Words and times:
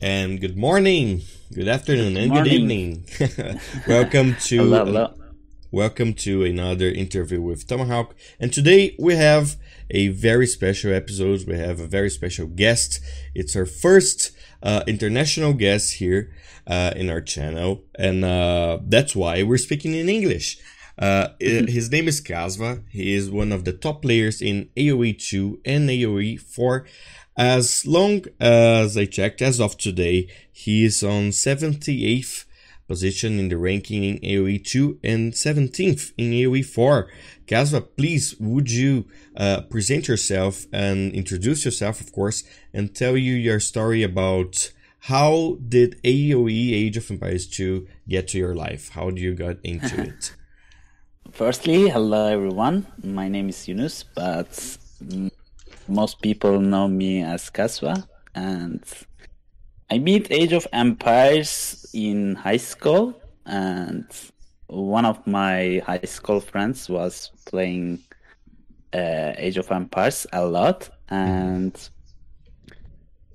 and 0.00 0.40
good 0.40 0.56
morning, 0.56 1.22
good 1.52 1.68
afternoon, 1.68 2.16
and 2.16 2.32
good 2.32 2.46
evening. 2.46 3.04
welcome 3.86 4.34
to 4.40 4.56
hello, 4.56 4.84
hello. 4.84 5.14
welcome 5.70 6.14
to 6.14 6.42
another 6.42 6.88
interview 6.88 7.40
with 7.40 7.66
Tomahawk. 7.66 8.14
And 8.38 8.50
today 8.50 8.96
we 8.98 9.16
have 9.16 9.56
a 9.90 10.08
very 10.08 10.46
special 10.46 10.94
episode. 10.94 11.46
We 11.46 11.58
have 11.58 11.80
a 11.80 11.86
very 11.86 12.08
special 12.08 12.46
guest. 12.46 13.00
It's 13.34 13.54
our 13.54 13.66
first 13.66 14.32
uh, 14.62 14.84
international 14.86 15.52
guest 15.52 15.94
here 15.94 16.34
uh, 16.66 16.92
in 16.96 17.10
our 17.10 17.20
channel, 17.20 17.84
and 17.98 18.24
uh, 18.24 18.78
that's 18.82 19.14
why 19.14 19.42
we're 19.42 19.58
speaking 19.58 19.94
in 19.94 20.08
English. 20.08 20.58
Uh, 20.98 21.28
his 21.40 21.90
name 21.90 22.08
is 22.08 22.20
Kasva. 22.20 22.82
He 22.90 23.14
is 23.14 23.30
one 23.30 23.52
of 23.52 23.64
the 23.64 23.72
top 23.72 24.02
players 24.02 24.42
in 24.42 24.68
AoE 24.76 25.18
2 25.18 25.60
and 25.64 25.88
AoE 25.88 26.38
4. 26.38 26.86
As 27.40 27.86
long 27.86 28.26
as 28.38 28.98
I 28.98 29.06
checked, 29.06 29.40
as 29.40 29.62
of 29.62 29.78
today, 29.78 30.28
he 30.52 30.84
is 30.84 31.02
on 31.02 31.30
78th 31.30 32.44
position 32.86 33.38
in 33.38 33.48
the 33.48 33.56
ranking 33.56 34.04
in 34.04 34.18
AoE 34.18 34.62
2 34.62 34.98
and 35.02 35.32
17th 35.32 36.12
in 36.18 36.32
AoE 36.32 36.62
4. 36.66 37.08
Kasva, 37.46 37.88
please, 37.96 38.34
would 38.38 38.70
you 38.70 39.06
uh, 39.38 39.62
present 39.70 40.06
yourself 40.06 40.66
and 40.70 41.14
introduce 41.14 41.64
yourself, 41.64 42.02
of 42.02 42.12
course, 42.12 42.44
and 42.74 42.94
tell 42.94 43.16
you 43.16 43.32
your 43.32 43.58
story 43.58 44.02
about 44.02 44.70
how 45.08 45.56
did 45.66 45.98
AoE 46.02 46.74
Age 46.74 46.98
of 46.98 47.10
Empires 47.10 47.46
2 47.46 47.86
get 48.06 48.28
to 48.28 48.38
your 48.38 48.54
life? 48.54 48.90
How 48.90 49.08
do 49.08 49.22
you 49.22 49.34
got 49.34 49.56
into 49.64 49.98
it? 50.08 50.34
Firstly, 51.32 51.88
hello 51.88 52.26
everyone. 52.26 52.86
My 53.02 53.28
name 53.28 53.48
is 53.48 53.66
Yunus, 53.66 54.02
but 54.02 54.76
most 55.90 56.22
people 56.22 56.60
know 56.60 56.88
me 56.88 57.22
as 57.22 57.50
Kasva, 57.50 58.06
and 58.34 58.82
I 59.90 59.98
beat 59.98 60.30
Age 60.30 60.52
of 60.52 60.66
Empires 60.72 61.86
in 61.92 62.36
high 62.36 62.58
school, 62.58 63.20
and 63.44 64.06
one 64.68 65.04
of 65.04 65.26
my 65.26 65.82
high 65.84 66.00
school 66.04 66.40
friends 66.40 66.88
was 66.88 67.32
playing 67.46 67.98
uh, 68.94 69.32
Age 69.36 69.56
of 69.56 69.70
Empires 69.70 70.26
a 70.32 70.44
lot, 70.44 70.88
and 71.08 71.76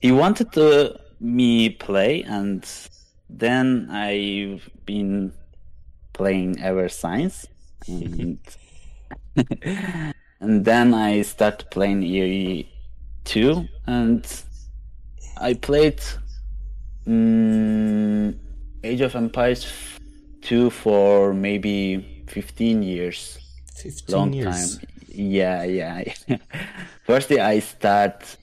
he 0.01 0.11
wanted 0.11 0.53
to 0.53 0.99
me 1.19 1.69
play, 1.69 2.23
and 2.23 2.65
then 3.29 3.89
I've 3.91 4.69
been 4.85 5.33
playing 6.13 6.61
ever 6.61 6.87
since. 6.87 7.47
And, 7.87 8.39
and 10.39 10.65
then 10.65 10.93
I 10.93 11.21
started 11.21 11.69
playing 11.71 12.01
AoE 12.01 12.67
2, 13.25 13.67
and 13.87 14.43
I 15.37 15.53
played 15.53 16.01
um, 17.07 18.39
Age 18.83 19.01
of 19.01 19.15
Empires 19.15 19.65
2 20.41 20.69
for 20.69 21.33
maybe 21.33 22.23
15 22.27 22.83
years. 22.83 23.39
15 23.75 24.15
Long 24.15 24.33
years. 24.33 24.77
time. 24.77 24.87
Yeah, 25.07 25.63
yeah. 25.63 26.03
Firstly, 27.03 27.39
I 27.39 27.59
start 27.59 28.37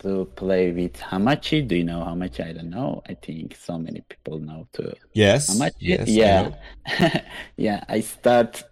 to 0.00 0.26
play 0.36 0.70
with 0.70 0.94
Hamachi. 0.94 1.66
Do 1.66 1.76
you 1.76 1.84
know 1.84 2.00
Hamachi? 2.00 2.48
I 2.48 2.52
don't 2.52 2.70
know. 2.70 3.02
I 3.08 3.14
think 3.14 3.56
so 3.56 3.78
many 3.78 4.02
people 4.08 4.38
know 4.38 4.66
too. 4.72 4.92
Yes. 5.12 5.50
Hamachi? 5.50 5.74
yes 5.80 6.08
I 6.08 6.10
yeah. 6.10 6.42
know. 6.42 7.20
yeah, 7.56 7.84
I 7.88 8.00
start 8.00 8.62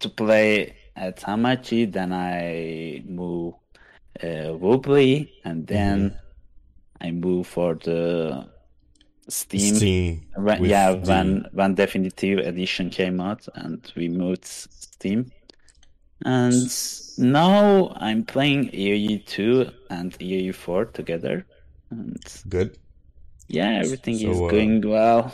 to 0.00 0.08
play 0.08 0.77
at 0.98 1.20
Hamachi, 1.20 1.90
then 1.90 2.12
I 2.12 3.02
move 3.06 3.54
uh, 4.22 4.52
Voobly, 4.62 5.30
and 5.44 5.66
then 5.66 6.18
I 7.00 7.10
move 7.12 7.46
for 7.46 7.74
the 7.74 8.46
Steam. 9.28 9.74
Steam. 9.76 10.26
When, 10.36 10.64
yeah, 10.64 10.92
the- 10.92 11.08
when 11.08 11.46
when 11.52 11.74
definitive 11.74 12.38
edition 12.40 12.90
came 12.90 13.20
out, 13.20 13.46
and 13.54 13.80
we 13.96 14.08
moved 14.08 14.44
Steam, 14.44 15.30
and 16.24 16.66
now 17.18 17.92
I'm 17.96 18.24
playing 18.24 18.70
AoE 18.70 19.26
two 19.26 19.70
and 19.90 20.12
AoE 20.18 20.54
four 20.54 20.86
together, 20.86 21.46
and 21.90 22.18
Good. 22.48 22.78
yeah, 23.48 23.70
everything 23.84 24.16
So, 24.18 24.30
is 24.30 24.38
uh, 24.40 24.48
going 24.48 24.80
well. 24.88 25.32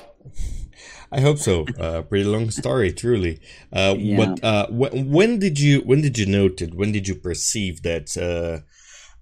I 1.12 1.20
hope 1.20 1.38
so. 1.38 1.66
Uh, 1.78 2.02
pretty 2.02 2.24
long 2.24 2.50
story, 2.50 2.92
truly. 2.92 3.40
Uh, 3.72 3.94
Yeah. 3.98 4.16
But 4.16 4.44
uh, 4.44 4.66
wh- 4.68 4.94
when 5.16 5.38
did 5.38 5.58
you 5.60 5.80
when 5.80 6.00
did 6.00 6.18
you 6.18 6.26
note 6.26 6.60
it? 6.62 6.74
When 6.74 6.92
did 6.92 7.06
you 7.08 7.14
perceive 7.14 7.82
that 7.82 8.16
uh, 8.16 8.60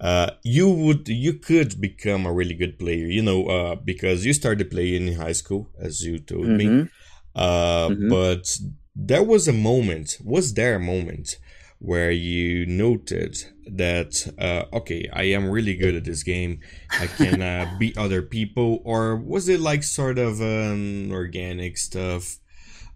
uh, 0.03 0.31
you 0.43 0.69
would 0.69 1.07
you 1.07 1.33
could 1.33 1.79
become 1.79 2.25
a 2.25 2.33
really 2.33 2.55
good 2.55 2.77
player? 2.79 3.07
You 3.07 3.21
know, 3.21 3.45
uh, 3.47 3.75
because 3.75 4.25
you 4.25 4.33
started 4.33 4.69
playing 4.71 5.07
in 5.07 5.15
high 5.15 5.33
school, 5.33 5.69
as 5.79 6.03
you 6.05 6.19
told 6.19 6.47
me. 6.47 6.65
Mhm. 6.65 6.89
Uh, 7.35 7.89
Mhm. 7.89 8.09
But 8.09 8.57
there 8.95 9.23
was 9.23 9.47
a 9.47 9.53
moment. 9.53 10.17
Was 10.23 10.53
there 10.53 10.75
a 10.75 10.79
moment 10.79 11.37
where 11.83 12.11
you 12.11 12.65
noted 12.65 13.43
that 13.67 14.33
uh, 14.39 14.63
okay, 14.75 15.09
I 15.11 15.23
am 15.23 15.49
really 15.49 15.75
good 15.75 15.95
at 15.95 16.05
this 16.05 16.23
game. 16.23 16.61
I 16.89 17.07
can 17.07 17.41
uh, 17.41 17.75
beat 17.79 17.97
other 17.97 18.21
people, 18.21 18.81
or 18.85 19.17
was 19.17 19.49
it 19.49 19.59
like 19.59 19.83
sort 19.83 20.17
of 20.17 20.39
an 20.39 21.11
organic 21.11 21.77
stuff? 21.77 22.37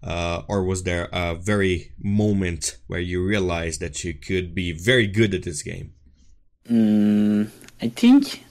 Uh, 0.02 0.42
or 0.48 0.64
was 0.64 0.84
there 0.84 1.08
a 1.12 1.34
very 1.34 1.92
moment 1.98 2.78
where 2.86 3.00
you 3.00 3.22
realized 3.22 3.80
that 3.80 4.04
you 4.04 4.14
could 4.14 4.54
be 4.54 4.72
very 4.72 5.06
good 5.06 5.34
at 5.34 5.42
this 5.42 5.62
game? 5.62 5.92
Mm, 6.70 7.50
I 7.82 7.88
think 7.88 8.44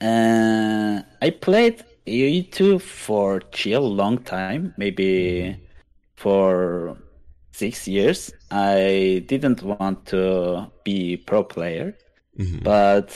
uh, 0.00 1.00
I 1.22 1.30
played 1.30 1.84
AoE 2.06 2.50
2 2.50 2.78
for 2.80 3.40
chill 3.52 3.88
long 3.88 4.18
time, 4.18 4.74
maybe 4.76 5.56
for 6.16 6.98
six 7.52 7.86
years. 7.86 8.32
I 8.50 9.22
didn't 9.26 9.62
want 9.62 10.06
to 10.06 10.70
be 10.84 11.16
pro 11.16 11.44
player, 11.44 11.96
Mhm. 12.38 12.62
but 12.62 13.14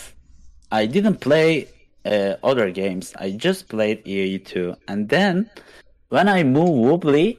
I 0.70 0.86
didn't 0.86 1.20
play 1.20 1.68
uh, 2.04 2.34
other 2.42 2.70
games. 2.70 3.14
I 3.18 3.30
just 3.30 3.68
played 3.68 4.04
AoE 4.04 4.38
2, 4.44 4.74
and 4.88 5.08
then 5.08 5.48
when 6.08 6.28
I 6.28 6.42
moved 6.42 7.04
Voobly, 7.04 7.38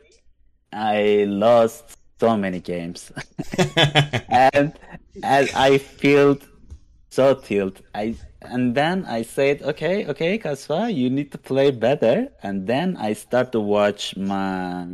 I 0.71 1.25
lost 1.27 1.97
so 2.19 2.37
many 2.37 2.59
games. 2.61 3.11
and 4.29 4.73
and 5.21 5.49
I 5.53 5.77
feel 5.77 6.37
so 7.09 7.35
tilt. 7.35 7.81
I 7.93 8.15
and 8.41 8.73
then 8.75 9.05
I 9.05 9.21
said, 9.23 9.61
okay, 9.61 10.05
okay, 10.07 10.39
Kasva, 10.39 10.93
you 10.93 11.09
need 11.09 11.31
to 11.31 11.37
play 11.37 11.71
better. 11.71 12.27
And 12.41 12.67
then 12.67 12.97
I 12.97 13.13
start 13.13 13.51
to 13.53 13.59
watch 13.59 14.15
my 14.17 14.87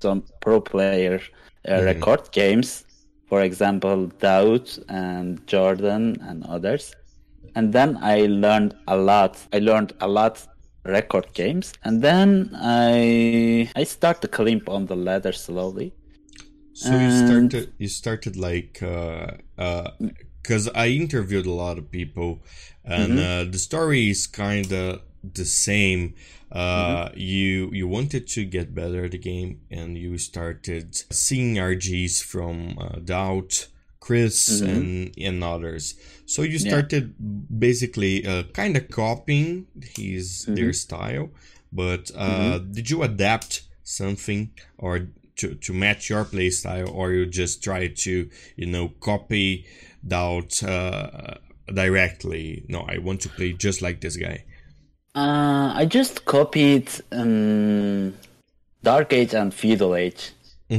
some 0.00 0.22
pro 0.40 0.60
player 0.60 1.20
uh, 1.68 1.82
record 1.82 2.30
games, 2.32 2.84
for 3.28 3.42
example, 3.42 4.06
DauT 4.18 4.78
and 4.88 5.46
Jordan 5.46 6.16
and 6.22 6.44
others. 6.46 6.94
And 7.54 7.72
then 7.72 7.98
I 8.02 8.26
learned 8.26 8.74
a 8.86 8.96
lot. 8.96 9.38
I 9.52 9.58
learned 9.58 9.94
a 10.00 10.08
lot 10.08 10.46
record 10.84 11.32
games, 11.34 11.72
and 11.84 12.02
then 12.02 12.50
I 12.54 13.70
I 13.74 13.84
start 13.84 14.20
to 14.22 14.28
climb 14.28 14.62
on 14.68 14.86
the 14.86 14.96
ladder 14.96 15.32
slowly. 15.32 15.92
So 16.74 16.90
you 16.90 17.10
started 17.26 17.72
you 17.78 17.88
started 17.88 18.36
like 18.36 18.82
uh 18.82 19.28
uh 19.58 19.90
because 20.42 20.68
I 20.68 20.88
interviewed 20.88 21.46
a 21.46 21.52
lot 21.52 21.78
of 21.78 21.90
people 21.90 22.42
and 22.84 23.18
uh, 23.18 23.44
the 23.50 23.58
story 23.58 24.10
is 24.10 24.26
kind 24.26 24.70
of 24.72 25.00
the 25.34 25.44
same. 25.44 26.14
Uh, 26.52 27.10
you 27.14 27.70
you 27.72 27.88
wanted 27.88 28.26
to 28.28 28.44
get 28.44 28.74
better 28.74 29.04
at 29.06 29.10
the 29.10 29.18
game 29.18 29.60
and 29.70 29.98
you 29.98 30.16
started 30.16 30.94
seeing 31.12 31.56
RGs 31.56 32.22
from 32.22 32.78
uh, 32.78 33.00
DauT, 33.04 33.66
Chris, 34.00 34.60
and 34.60 35.12
and 35.18 35.42
others. 35.42 35.94
So 36.24 36.42
you 36.42 36.58
started 36.58 37.14
basically 37.58 38.24
uh, 38.26 38.44
kind 38.54 38.76
of 38.76 38.88
copying 38.90 39.66
his 39.96 40.44
their 40.46 40.72
style, 40.72 41.30
but 41.72 42.10
uh, 42.16 42.58
did 42.58 42.90
you 42.90 43.02
adapt 43.02 43.62
something 43.82 44.50
or 44.78 45.08
to, 45.36 45.54
to 45.54 45.72
match 45.74 46.08
your 46.08 46.24
play 46.24 46.50
style, 46.50 46.88
or 46.88 47.12
you 47.12 47.26
just 47.26 47.62
try 47.62 47.88
to 47.88 48.30
you 48.56 48.66
know 48.66 48.88
copy 49.00 49.66
DauT 50.06 50.62
uh, 50.62 51.34
directly? 51.72 52.64
No, 52.68 52.80
I 52.88 52.98
want 52.98 53.20
to 53.22 53.28
play 53.28 53.52
just 53.52 53.82
like 53.82 54.00
this 54.00 54.16
guy. 54.16 54.44
Uh, 55.16 55.72
I 55.74 55.86
just 55.86 56.26
copied 56.26 56.90
um, 57.10 58.12
Dark 58.82 59.12
Age 59.14 59.32
and 59.34 59.52
Feudal 59.52 59.94
Age, 59.96 60.32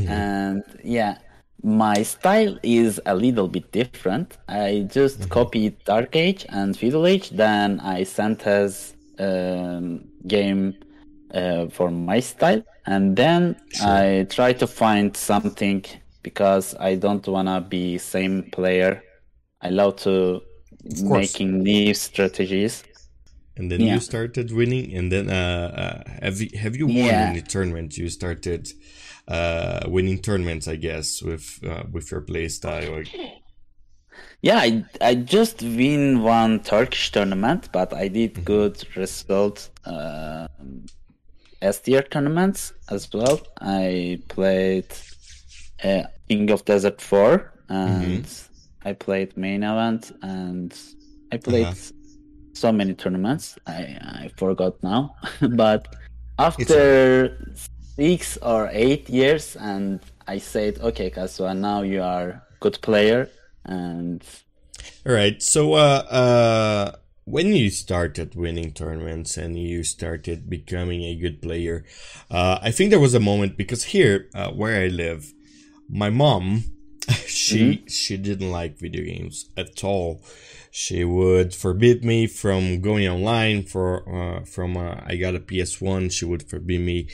and 0.08 0.64
yeah, 0.84 1.18
my 1.64 2.04
style 2.04 2.56
is 2.62 3.02
a 3.08 3.16
little 3.16 3.48
bit 3.48 3.72
different. 3.72 4.38
I 4.48 4.88
just 4.92 5.30
copied 5.30 5.84
Dark 5.86 6.16
Age 6.16 6.46
and 6.50 6.78
Feudal 6.78 7.08
Age, 7.08 7.32
then 7.32 7.80
I 7.80 8.04
sent 8.04 8.46
as 8.46 8.94
um, 9.18 10.08
game 10.28 10.76
uh, 11.34 11.68
for 11.70 11.90
my 11.90 12.20
style, 12.20 12.62
and 12.86 13.16
then 13.16 13.56
I 13.82 14.28
try 14.30 14.54
to 14.54 14.68
find 14.68 15.18
something 15.18 15.84
because 16.22 16.76
I 16.80 16.96
don't 16.96 17.26
wanna 17.28 17.60
be 17.62 17.98
same 17.98 18.44
player. 18.52 19.04
I 19.62 19.70
love 19.72 19.96
to 20.06 20.42
making 21.02 21.64
new 21.64 21.94
strategies. 21.96 22.84
And 23.58 23.72
then 23.72 23.82
Yeah. 23.82 23.96
you 23.96 24.00
started 24.00 24.52
winning, 24.52 24.94
and 24.94 25.12
then 25.12 25.30
uh, 25.30 26.04
uh, 26.06 26.12
have 26.24 26.40
you 26.42 26.50
have 26.60 26.76
you 26.76 26.88
won 26.88 26.98
Yeah. 26.98 27.30
any 27.30 27.42
tournaments? 27.42 27.98
You 27.98 28.10
started 28.10 28.70
uh, 29.28 29.82
winning 29.88 30.20
tournaments, 30.20 30.68
I 30.68 30.76
guess, 30.78 31.22
with 31.22 31.60
uh, 31.64 31.84
with 31.92 32.12
your 32.12 32.22
play 32.22 32.48
style. 32.50 32.92
Like, 32.92 33.10
Yeah, 34.42 34.58
I, 34.60 34.86
I 35.02 35.16
just 35.16 35.62
win 35.62 36.22
one 36.22 36.60
Turkish 36.62 37.12
tournament, 37.12 37.70
but 37.72 37.94
I 37.94 38.08
did 38.08 38.46
good 38.46 38.76
result 38.96 39.70
uh, 39.86 40.48
S 41.62 41.80
tier 41.82 42.04
tournaments 42.04 42.74
as 42.90 43.12
well. 43.14 43.40
I 43.60 44.20
played 44.28 44.86
uh, 45.84 46.04
King 46.30 46.52
of 46.52 46.66
Desert 46.66 47.02
4 47.02 47.52
and 47.70 48.28
I 48.86 48.94
played 48.94 49.36
main 49.38 49.64
event 49.64 50.12
and 50.22 50.74
I 51.32 51.38
played 51.38 51.66
Uh-huh. 51.66 51.76
So 52.58 52.72
many 52.72 52.96
tournaments. 52.96 53.58
I, 53.68 53.98
I 54.02 54.32
forgot 54.36 54.82
now, 54.82 55.16
but 55.42 55.96
after 56.40 57.38
six 57.96 58.38
or 58.38 58.70
eight 58.72 59.08
years 59.10 59.56
and 59.56 60.00
I 60.28 60.40
said, 60.40 60.80
okay, 60.80 61.12
Kasva, 61.12 61.56
now 61.56 61.84
you 61.84 62.02
are 62.02 62.42
good 62.60 62.82
player 62.82 63.30
and 63.66 64.24
all 65.06 65.14
right, 65.14 65.42
so 65.42 65.74
uh, 65.74 66.04
uh, 66.10 66.92
when 67.26 67.54
you 67.54 67.70
started 67.70 68.36
winning 68.36 68.72
tournaments 68.72 69.38
and 69.38 69.58
you 69.58 69.84
started 69.84 70.50
becoming 70.50 71.04
a 71.04 71.16
good 71.16 71.42
player, 71.42 71.86
uh, 72.30 72.60
I 72.62 72.72
think 72.72 72.90
there 72.90 73.00
was 73.00 73.14
a 73.14 73.20
moment 73.20 73.56
because 73.58 73.86
here 73.86 74.28
uh, 74.34 74.52
where 74.52 74.82
I 74.82 74.88
live, 74.88 75.34
my 75.90 76.10
mom, 76.10 76.64
she 77.48 77.84
she 77.88 78.18
didn't 78.18 78.52
like 78.52 78.80
video 78.80 79.04
games 79.04 79.50
at 79.56 79.84
all. 79.84 80.22
She 80.72 81.04
would 81.04 81.56
forbid 81.56 82.04
me 82.04 82.28
from 82.28 82.82
going 82.82 83.08
online 83.08 83.64
for 83.64 83.90
uh, 84.08 84.46
from 84.46 84.78
uh, 84.78 85.02
I 85.06 85.16
got 85.16 85.36
a 85.36 85.40
PS 85.40 85.82
One. 85.82 86.10
She 86.10 86.26
would 86.26 86.48
forbid 86.50 86.82
me 86.82 87.08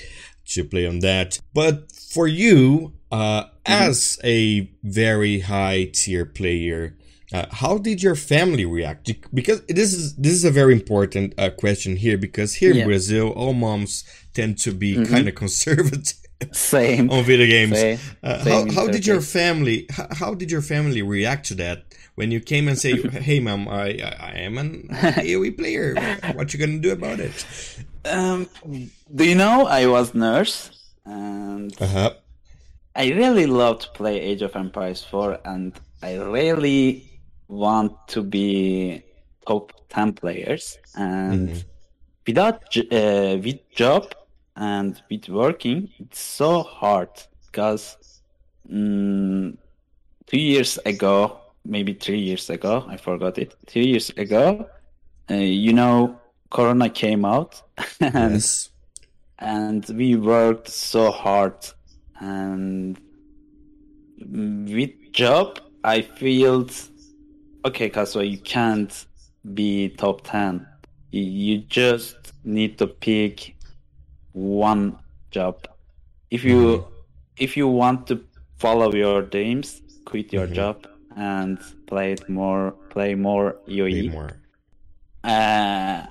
to 0.50 0.64
play 0.64 0.86
on 0.86 1.00
that. 1.00 1.40
But 1.54 1.92
for 1.92 2.28
you, 2.28 2.94
uh, 3.12 3.46
as 3.66 4.20
a 4.24 4.70
very 4.84 5.40
high 5.40 5.90
tier 5.94 6.26
player, 6.26 6.98
uh, 7.32 7.46
how 7.52 7.78
did 7.78 8.04
your 8.04 8.16
family 8.16 8.66
react? 8.66 9.12
Because 9.34 9.62
this 9.68 9.94
is 9.94 10.16
this 10.16 10.34
is 10.34 10.46
a 10.46 10.52
very 10.52 10.74
important 10.74 11.34
uh, 11.38 11.50
question 11.52 11.96
here. 11.96 12.18
Because 12.18 12.56
here 12.56 12.74
in 12.74 12.86
Brazil, 12.86 13.30
all 13.30 13.54
moms 13.54 14.04
tend 14.34 14.58
to 14.60 14.72
be 14.72 15.06
kind 15.06 15.28
of 15.28 15.36
conservative 15.44 16.23
same. 16.52 17.10
on 17.10 17.24
video 17.24 17.48
games. 17.48 17.80
Same- 17.80 18.00
Uh, 18.24 18.44
same 18.44 18.70
how 18.70 18.76
how 18.76 18.88
did 18.88 19.06
your 19.06 19.22
family 19.22 19.86
how, 20.20 20.34
did 20.34 20.50
your 20.52 20.62
family 20.62 21.02
react 21.02 21.46
to 21.48 21.56
that 21.56 21.78
when 22.16 22.32
you 22.32 22.40
came 22.40 22.68
and 22.68 22.78
say, 22.78 22.92
"Hey, 23.30 23.40
mom, 23.40 23.68
I 23.68 23.88
I, 24.30 24.32
am 24.48 24.58
an 24.58 24.88
AOE 25.28 25.52
player. 25.58 25.96
What 26.36 26.54
you 26.54 26.60
gonna 26.60 26.80
do 26.80 26.92
about 26.92 27.20
it?" 27.20 27.36
Um, 28.06 28.48
do 29.16 29.24
you 29.24 29.36
know 29.36 29.66
I 29.68 29.88
was 29.88 30.14
nurse 30.14 30.72
and 31.06 31.74
Uh 31.82 31.88
huh. 31.88 32.12
I 32.96 33.06
really 33.12 33.48
love 33.48 33.80
to 33.80 33.90
play 34.00 34.20
Age 34.20 34.42
of 34.44 34.56
Empires 34.56 35.02
4 35.04 35.40
and 35.46 35.74
I 36.04 36.16
really 36.18 37.10
want 37.48 37.94
to 38.10 38.22
be 38.22 39.02
top 39.48 39.72
10 39.90 40.14
players 40.14 40.78
and 40.96 41.64
without 42.28 42.76
uh, 42.78 43.38
with 43.44 43.60
job 43.76 44.14
and 44.56 45.02
with 45.10 45.28
working 45.30 45.90
it's 46.00 46.20
so 46.20 46.62
hard 46.64 47.10
because 47.48 47.98
mm, 48.70 49.56
two 50.28 50.38
years 50.40 50.78
ago 50.86 51.40
maybe 51.66 51.94
three 51.94 52.20
years 52.20 52.50
ago 52.50 52.86
I 52.88 52.98
forgot 52.98 53.38
it 53.38 53.56
two 53.68 53.82
years 53.82 54.10
ago 54.12 54.68
uh, 55.32 55.34
you 55.36 55.74
know 55.74 56.20
Corona 56.50 56.90
came 56.90 57.26
out 57.26 57.62
and 58.00 58.34
Yes. 58.34 58.70
and 59.40 59.86
we 59.90 60.16
worked 60.16 60.68
so 60.70 61.12
hard 61.12 61.56
and 62.20 63.00
with 64.20 64.92
job 65.12 65.60
i 65.84 66.02
feel 66.02 66.68
okay 67.66 67.90
Kasva, 67.90 68.30
you 68.30 68.38
can't 68.38 69.06
be 69.54 69.90
top 69.90 70.22
10 70.26 70.66
you, 71.12 71.24
you 71.24 71.58
just 71.60 72.16
need 72.44 72.78
to 72.78 72.88
pick 72.88 73.53
one 74.34 74.98
job 75.32 75.68
if 76.30 76.44
you 76.44 76.86
if 77.38 77.56
you 77.58 77.68
want 77.68 78.08
to 78.08 78.24
follow 78.58 78.94
your 78.94 79.22
dreams 79.22 79.82
quit 80.06 80.34
your 80.34 80.48
job 80.48 80.88
and 81.16 81.60
play 81.88 82.14
it 82.14 82.28
more 82.30 82.72
play 82.90 83.16
more 83.16 83.56
E. 83.68 83.82
Way 83.82 84.08
more. 84.10 84.32
uh, 85.24 86.06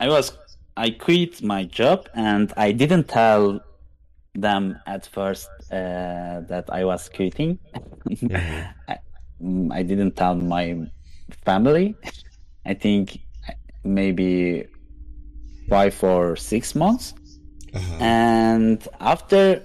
I 0.00 0.08
was 0.08 0.36
I 0.76 0.90
quit 0.90 1.42
my 1.42 1.64
job 1.64 2.08
and 2.14 2.52
I 2.56 2.72
didn't 2.72 3.08
tell 3.08 3.60
them 4.34 4.78
at 4.86 5.06
first 5.06 5.48
uh, 5.72 6.40
that 6.48 6.66
I 6.70 6.84
was 6.84 7.08
quitting. 7.08 7.58
I, 8.88 8.98
mm, 9.42 9.72
I 9.72 9.82
didn't 9.82 10.16
tell 10.16 10.36
my 10.36 10.86
family. 11.44 11.96
I 12.64 12.74
think 12.74 13.18
maybe 13.84 14.66
five 15.68 16.02
or 16.04 16.36
six 16.36 16.74
months. 16.74 17.14
Uh-huh. 17.74 17.96
And 18.00 18.86
after 19.00 19.62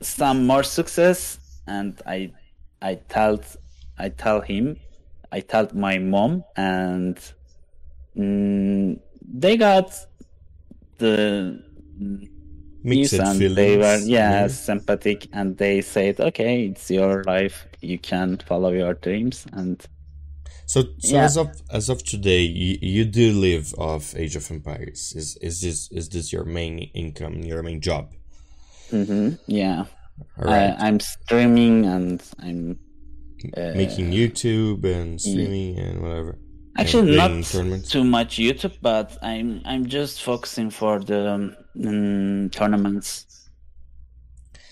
some 0.00 0.46
more 0.46 0.62
success, 0.62 1.38
and 1.66 2.00
I 2.06 2.32
I 2.82 2.96
told 3.08 3.44
I 3.98 4.08
tell 4.10 4.40
him, 4.40 4.76
I 5.32 5.40
told 5.40 5.74
my 5.74 5.98
mom, 5.98 6.44
and 6.56 7.18
mm, 8.16 8.98
they 9.22 9.56
got 9.56 9.94
the 10.98 11.62
Mixed 12.86 13.14
news 13.14 13.20
and 13.20 13.38
feelings. 13.38 13.56
they 13.56 13.78
were 13.78 13.98
yeah, 14.04 14.42
yeah. 14.42 14.46
sympathetic, 14.48 15.28
and 15.32 15.56
they 15.56 15.80
said, 15.80 16.20
okay, 16.20 16.66
it's 16.66 16.90
your 16.90 17.24
life, 17.24 17.66
you 17.80 17.98
can 17.98 18.36
follow 18.38 18.72
your 18.72 18.94
dreams, 18.94 19.46
and 19.52 19.82
So, 20.66 20.82
so 20.98 21.16
Yeah. 21.16 21.24
as 21.24 21.36
of 21.36 21.48
as 21.70 21.88
of 21.88 22.02
today, 22.04 22.42
you, 22.42 22.78
you 22.80 23.04
do 23.04 23.32
live 23.32 23.74
off 23.78 24.14
Age 24.16 24.36
of 24.36 24.50
Empires. 24.50 25.12
Is 25.16 25.36
is 25.42 25.60
this 25.60 25.90
is 25.92 26.08
this 26.08 26.32
your 26.32 26.44
main 26.44 26.78
income, 26.94 27.42
your 27.42 27.62
main 27.62 27.80
job? 27.80 28.12
mhm, 28.90 29.38
yeah, 29.46 29.84
All 30.38 30.44
right. 30.44 30.74
I, 30.78 30.86
I'm 30.88 31.00
streaming 31.00 31.86
and 31.86 32.22
I'm 32.38 32.78
uh, 33.56 33.72
Making 33.74 34.10
YouTube 34.10 34.84
and 34.84 35.20
streaming 35.20 35.78
and 35.78 36.02
whatever. 36.02 36.38
Actually, 36.78 37.18
and 37.18 37.40
not 37.44 37.84
too 37.84 38.04
much 38.04 38.36
YouTube, 38.38 38.76
but 38.80 39.16
I'm 39.22 39.60
I'm 39.64 39.86
just 39.86 40.22
focusing 40.22 40.70
for 40.70 40.98
the 41.00 41.54
um, 41.76 42.48
tournaments, 42.50 43.26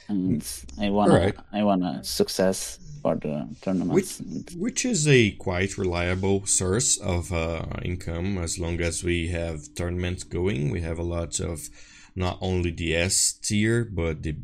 and 0.09 0.43
I 0.81 0.91
wanna 0.91 1.13
Alright. 1.13 1.37
I 1.53 1.63
wanna 1.63 2.03
success 2.03 2.79
for 3.03 3.17
the 3.17 3.49
tournaments. 3.61 4.21
Which, 4.21 4.55
which 4.57 4.85
is 4.85 5.09
a 5.09 5.33
quite 5.33 5.77
reliable 5.77 6.47
source 6.47 6.97
of 6.99 7.33
uh, 7.33 7.65
income 7.85 8.39
as 8.39 8.59
long 8.59 8.81
as 8.81 9.03
we 9.03 9.29
have 9.29 9.75
tournaments 9.75 10.23
going. 10.25 10.71
We 10.71 10.81
have 10.83 10.99
a 10.99 11.03
lot 11.03 11.41
of 11.41 11.69
not 12.15 12.39
only 12.41 12.71
the 12.71 12.95
S 12.95 13.33
tier 13.33 13.85
but 13.85 14.23
the 14.23 14.37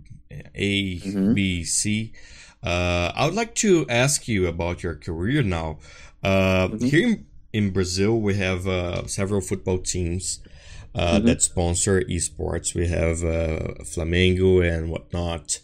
A, 0.55 0.99
B, 1.35 1.65
C. 1.65 2.13
Uh, 2.63 3.13
I 3.15 3.27
would 3.27 3.35
like 3.35 3.55
to 3.57 3.87
ask 3.89 4.27
you 4.27 4.47
about 4.47 4.83
your 4.83 4.95
career 4.95 5.43
now. 5.43 5.79
Uh, 6.23 6.69
Here 6.79 7.07
in, 7.09 7.27
in 7.53 7.71
Brazil, 7.71 8.21
we 8.21 8.35
have 8.35 8.67
uh, 8.67 9.07
several 9.07 9.41
football 9.41 9.79
teams 9.79 10.41
uh, 10.95 11.21
that 11.21 11.43
sponsor 11.43 12.01
esports. 12.03 12.75
We 12.75 12.89
have 12.89 13.23
uh, 13.23 13.85
Flamengo 13.85 14.61
and 14.69 14.91
whatnot. 14.91 15.61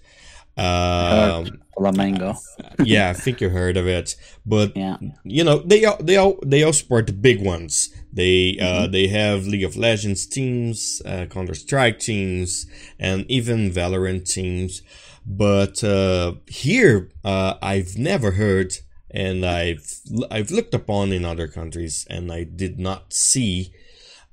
Um, 0.56 1.58
Flamengo. 1.76 2.36
yeah, 2.84 3.10
I 3.10 3.12
think 3.12 3.40
you 3.40 3.48
heard 3.48 3.76
of 3.76 3.86
it. 3.86 4.14
But 4.46 4.76
Yeah. 4.76 4.96
you 5.24 5.42
know, 5.42 5.58
they 5.58 5.84
all 5.84 5.96
they 6.00 6.16
all 6.16 6.38
they 6.46 6.62
all 6.62 6.72
support 6.72 7.06
the 7.06 7.12
big 7.12 7.42
ones. 7.42 7.92
They 8.12 8.58
uh 8.60 8.86
they 8.86 9.08
have 9.08 9.46
League 9.46 9.64
of 9.64 9.76
Legends 9.76 10.26
teams, 10.26 11.02
uh, 11.04 11.26
Counter 11.26 11.54
Strike 11.54 11.98
teams, 11.98 12.66
and 12.98 13.26
even 13.28 13.70
Valorant 13.72 14.28
teams. 14.32 14.82
But 15.26 15.82
uh 15.82 16.34
here 16.46 17.10
uh 17.24 17.54
I've 17.60 17.98
never 17.98 18.32
heard 18.32 18.74
and 19.10 19.44
I've 19.44 20.00
I've 20.30 20.50
looked 20.52 20.74
upon 20.74 21.12
in 21.12 21.24
other 21.24 21.48
countries 21.48 22.06
and 22.08 22.30
I 22.30 22.44
did 22.44 22.78
not 22.78 23.12
see 23.12 23.72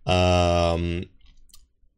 um 0.06 1.06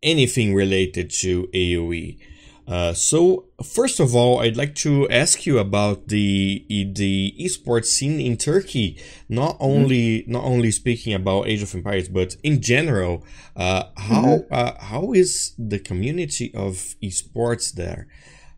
anything 0.01 0.53
related 0.53 1.10
to 1.10 1.48
AoE. 1.53 2.20
Uh, 2.65 2.93
so 2.93 3.46
first 3.62 4.00
of 4.00 4.15
all, 4.15 4.39
I'd 4.39 4.55
like 4.55 4.74
to 4.75 5.10
ask 5.10 5.46
you 5.46 5.60
about 5.60 6.08
the 6.08 6.65
the 6.70 7.36
esports 7.39 7.86
scene 7.86 8.22
in 8.22 8.38
Turkey. 8.38 8.98
Not 9.27 9.58
only 9.60 10.24
not 10.27 10.46
only 10.46 10.72
speaking 10.72 11.13
about 11.13 11.48
Age 11.48 11.62
of 11.62 11.75
Empires, 11.75 12.08
but 12.08 12.38
in 12.41 12.62
general, 12.62 13.25
uh, 13.55 13.84
how 13.98 14.46
uh, 14.50 14.74
how 14.79 15.12
is 15.12 15.53
the 15.58 15.79
community 15.79 16.53
of 16.53 16.96
esports 17.03 17.74
there? 17.74 18.08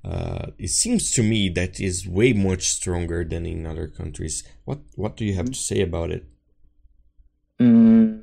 Uh, 0.04 0.52
it 0.60 0.70
seems 0.70 1.12
to 1.14 1.24
me 1.24 1.50
that 1.50 1.80
is 1.80 2.08
way 2.08 2.32
much 2.32 2.70
stronger 2.70 3.24
than 3.24 3.48
in 3.48 3.66
other 3.66 3.88
countries. 3.88 4.44
What 4.66 4.82
what 4.96 5.18
do 5.18 5.26
you 5.26 5.34
have 5.34 5.48
to 5.48 5.58
say 5.58 5.82
about 5.82 6.12
it? 6.12 6.26
Mm, 7.60 8.22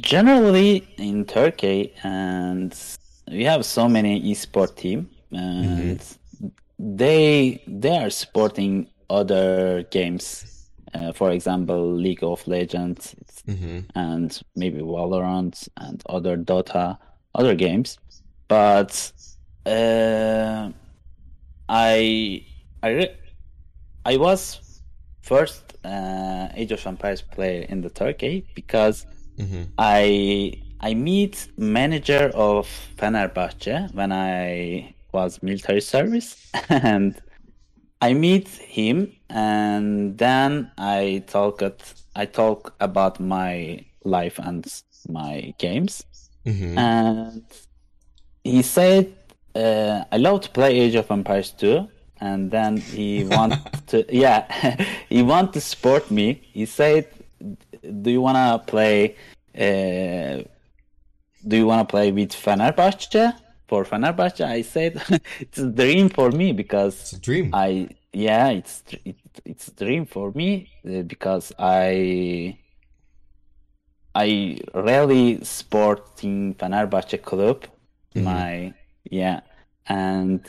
generally 0.00 0.86
in 0.98 1.24
Turkey, 1.24 1.94
and 2.04 2.72
we 3.30 3.44
have 3.44 3.64
so 3.64 3.88
many 3.88 4.20
esport 4.32 4.76
team, 4.76 5.08
and 5.32 6.00
they 6.78 7.62
they 7.66 7.96
are 7.96 8.10
supporting 8.10 8.88
other 9.10 9.82
games. 9.90 10.52
Uh, 10.94 11.12
for 11.12 11.30
example, 11.30 11.92
League 11.94 12.22
of 12.24 12.46
Legends 12.46 13.14
and 13.94 14.40
maybe 14.54 14.78
Valorant 14.80 15.68
and 15.76 16.02
other 16.08 16.36
Dota, 16.36 16.98
other 17.34 17.54
games. 17.54 17.98
But 18.48 19.12
uh, 19.66 20.70
I 21.68 22.44
I 22.82 22.88
re- 22.88 23.16
I 24.04 24.16
was 24.16 24.80
first 25.22 25.62
uh, 25.84 26.48
Age 26.54 26.72
of 26.72 26.86
Empires 26.86 27.22
player 27.22 27.62
in 27.68 27.80
the 27.82 27.90
Turkey 27.90 28.46
because 28.54 29.06
I 29.78 30.62
I 30.80 30.94
meet 30.94 31.48
manager 31.56 32.30
of 32.34 32.68
Fenerbahce 32.96 33.92
when 33.94 34.12
I 34.12 34.94
was 35.12 35.42
military 35.42 35.80
service 35.80 36.50
and 36.68 37.20
I 38.02 38.12
meet 38.12 38.48
him 38.48 39.12
and 39.30 40.18
then 40.18 40.70
I 40.76 41.24
talk 41.26 41.62
at 41.62 41.94
I 42.14 42.26
talk 42.26 42.74
about 42.80 43.20
my 43.20 43.84
life 44.04 44.38
and 44.38 44.64
my 45.08 45.54
games. 45.58 46.04
And 46.76 47.44
he 48.44 48.62
said 48.62 49.12
uh, 49.54 50.04
I 50.12 50.16
love 50.18 50.42
to 50.42 50.50
play 50.50 50.78
Age 50.78 50.94
of 50.94 51.10
Empires 51.10 51.50
2 51.52 51.88
and 52.20 52.50
then 52.50 52.76
he 52.76 53.24
want 53.36 53.54
to 53.88 54.04
yeah 54.10 54.42
he 55.08 55.22
want 55.22 55.52
to 55.54 55.60
support 55.60 56.10
me. 56.10 56.42
He 56.52 56.66
said 56.66 57.08
do 58.02 58.10
you 58.10 58.20
want 58.20 58.36
to 58.36 58.70
play 58.70 59.16
uh, 59.58 60.42
do 61.46 61.56
you 61.56 61.66
want 61.66 61.88
to 61.88 61.90
play 61.90 62.12
with 62.12 62.32
Fenerbahce 62.32 63.34
for 63.68 63.84
Fenerbahce 63.84 64.40
I 64.40 64.62
said 64.62 65.02
it's 65.40 65.58
a 65.58 65.70
dream 65.70 66.08
for 66.08 66.30
me 66.30 66.52
because 66.52 66.94
It's 67.00 67.12
a 67.12 67.20
dream. 67.20 67.50
I 67.52 67.88
yeah, 68.12 68.48
it's 68.48 68.82
it, 69.04 69.16
it's 69.44 69.68
a 69.68 69.74
dream 69.74 70.06
for 70.06 70.32
me 70.32 70.70
uh, 70.88 71.02
because 71.02 71.52
I 71.58 72.58
I 74.14 74.58
really 74.74 75.44
sporting 75.44 76.54
Fenerbahce 76.54 77.20
club. 77.22 77.66
My 78.14 78.72
yeah, 79.10 79.40
and 79.86 80.40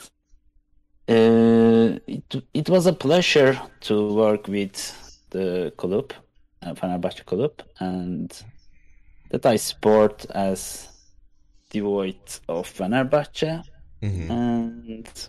uh, 1.06 1.98
it 2.06 2.34
it 2.54 2.70
was 2.70 2.86
a 2.86 2.94
pleasure 2.94 3.60
to 3.80 4.14
work 4.14 4.48
with 4.48 4.76
the 5.30 5.70
club, 5.76 6.14
uh, 6.62 6.72
Fenerbahce 6.72 7.26
club, 7.26 7.62
and 7.78 8.32
that 9.30 9.46
I 9.46 9.56
sport 9.56 10.26
as 10.30 10.88
devoid 11.70 12.16
of 12.48 12.66
Fenerbahce 12.72 13.62
and 14.02 15.28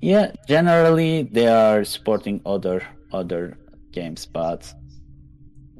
yeah, 0.00 0.32
generally 0.48 1.22
they 1.22 1.46
are 1.46 1.84
supporting 1.84 2.40
other 2.46 2.82
other 3.12 3.58
games, 3.92 4.26
but 4.26 4.72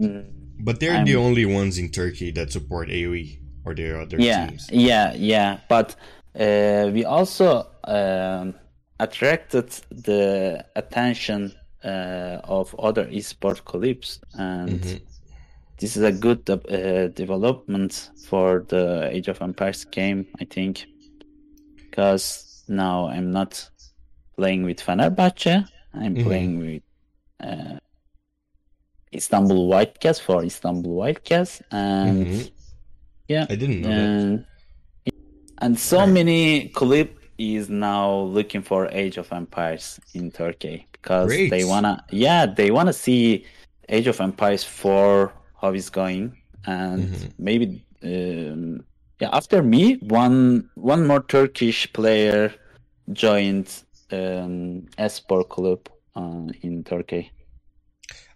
mm, 0.01 0.25
But 0.63 0.81
they're 0.81 1.05
the 1.05 1.17
only 1.17 1.47
ones 1.47 1.79
in 1.79 1.91
Turkey 1.91 2.31
that 2.33 2.53
support 2.53 2.89
AoE 2.89 3.39
or 3.65 3.75
their 3.75 4.01
other 4.01 4.19
yeah, 4.21 4.47
teams. 4.47 4.69
yeah, 4.71 5.15
yeah. 5.15 5.61
But 5.69 5.97
uh, 6.39 6.91
we 6.93 7.05
also 7.05 7.67
um, 7.85 8.55
attracted 8.99 9.71
the 9.91 10.65
attention 10.77 11.53
uh, 11.85 12.41
of 12.45 12.75
other 12.79 13.07
esports 13.07 13.65
clubs, 13.65 14.21
and 14.35 15.01
this 15.81 15.97
is 15.97 16.03
a 16.03 16.13
good 16.13 16.49
uh, 16.49 17.09
development 17.09 18.11
for 18.27 18.67
the 18.69 19.09
Age 19.11 19.29
of 19.29 19.41
Empires 19.41 19.85
game, 19.85 20.27
I 20.39 20.45
think, 20.45 20.85
because 21.77 22.63
now 22.69 23.09
I'm 23.09 23.31
not 23.31 23.69
playing 24.37 24.63
with 24.65 24.79
Fenerbahce. 24.79 25.67
I'm 25.95 26.15
playing 26.15 26.61
with 26.61 26.83
uh, 27.43 27.79
Istanbul 29.13 29.69
Wildcats 29.69 30.21
for 30.21 30.45
Istanbul 30.45 30.95
Wildcats, 30.95 31.63
and 31.73 32.51
yeah, 33.27 33.47
I 33.49 33.57
didn't 33.57 33.81
know 33.81 33.89
that. 33.89 33.99
and 33.99 34.45
and 35.59 35.79
so 35.79 36.07
many 36.07 36.69
club 36.69 37.09
is 37.39 37.71
now 37.71 38.21
looking 38.21 38.63
for 38.63 38.87
Age 38.93 39.17
of 39.17 39.33
Empires 39.33 39.99
in 40.13 40.31
Turkey 40.31 40.87
because 40.93 41.29
Great. 41.29 41.51
they 41.51 41.65
wanna 41.65 42.05
yeah 42.11 42.47
they 42.47 42.71
wanna 42.71 42.93
see 42.93 43.47
Age 43.89 44.07
of 44.07 44.21
Empires 44.21 44.63
4 44.63 45.33
how 45.61 45.73
it's 45.73 45.91
going 45.91 46.37
and 46.67 47.11
Mm-hmm. 47.11 47.27
maybe 47.39 47.87
um, 48.05 48.85
yeah 49.21 49.31
after 49.33 49.63
me 49.63 49.97
one 50.03 50.71
one 50.75 51.07
more 51.07 51.23
Turkish 51.23 51.93
player 51.93 52.55
joined 53.13 53.69
um, 54.13 54.87
Espor 54.99 55.49
club 55.49 55.89
uh, 56.17 56.49
in 56.63 56.85
Turkey. 56.85 57.33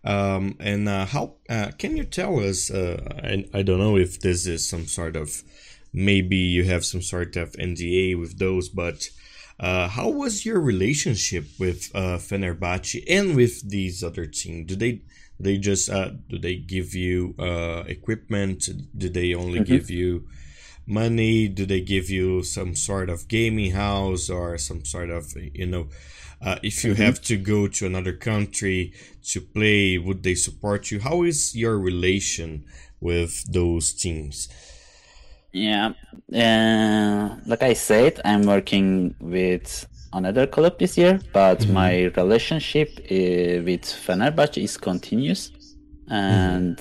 Um, 0.05 0.57
and 0.61 0.89
uh, 0.89 1.07
how 1.07 1.37
uh, 1.49 1.71
can 1.79 1.97
you 1.97 2.05
tell 2.05 2.41
us? 2.41 2.71
Uh, 2.71 3.03
and 3.23 3.49
I 3.55 3.63
don't 3.63 3.79
know 3.79 3.97
if 3.97 4.21
this 4.21 4.47
is 4.47 4.69
some 4.69 4.87
sort 4.87 5.17
of 5.17 5.43
maybe 5.93 6.37
you 6.37 6.65
have 6.65 6.85
some 6.85 7.03
sort 7.03 7.37
of 7.37 7.53
NDA 7.53 8.19
with 8.19 8.39
those, 8.39 8.69
but 8.69 9.09
uh, 9.59 9.89
how 9.89 10.11
was 10.11 10.45
your 10.45 10.61
relationship 10.61 11.47
with 11.59 11.91
uh, 11.95 12.19
Fenerbahce 12.19 13.03
and 13.09 13.37
with 13.37 13.69
these 13.69 14.03
other 14.05 14.27
teams? 14.27 14.67
Do 14.67 14.77
they 14.77 15.03
they 15.39 15.59
just 15.59 15.91
uh, 15.91 16.11
do 16.29 16.39
they 16.39 16.57
give 16.57 16.95
you 16.95 17.35
uh, 17.39 17.85
equipment? 17.87 18.69
Do 18.97 19.09
they 19.09 19.35
only 19.35 19.61
give 19.61 19.91
you 19.91 20.27
money? 20.87 21.49
Do 21.49 21.67
they 21.67 21.81
give 21.81 22.11
you 22.11 22.43
some 22.43 22.75
sort 22.75 23.11
of 23.11 23.29
gaming 23.29 23.73
house 23.73 24.31
or 24.31 24.59
some 24.59 24.85
sort 24.85 25.11
of 25.11 25.33
you 25.37 25.67
know? 25.67 25.89
Uh, 26.43 26.59
if 26.63 26.85
you 26.85 26.95
have 26.95 27.23
to 27.23 27.37
go 27.39 27.67
to 27.67 27.87
another 27.87 28.13
country 28.13 28.93
to 29.23 29.41
play, 29.41 29.97
would 29.97 30.23
they 30.23 30.35
support 30.35 30.91
you? 30.91 31.01
How 31.01 31.23
is 31.23 31.57
your 31.57 31.79
relation 31.79 32.65
with 33.01 33.51
those 33.51 33.95
teams? 33.95 34.49
Yeah, 35.53 35.93
uh, 36.35 37.37
like 37.47 37.63
I 37.63 37.75
said, 37.75 38.21
I'm 38.25 38.43
working 38.43 39.15
with 39.21 39.87
another 40.15 40.47
club 40.47 40.79
this 40.79 40.97
year, 40.97 41.21
but 41.33 41.67
my 41.69 42.05
relationship 42.17 42.89
uh, 42.99 43.63
with 43.65 43.83
Fenerbahce 43.85 44.63
is 44.63 44.77
continuous, 44.77 45.51
and 46.09 46.79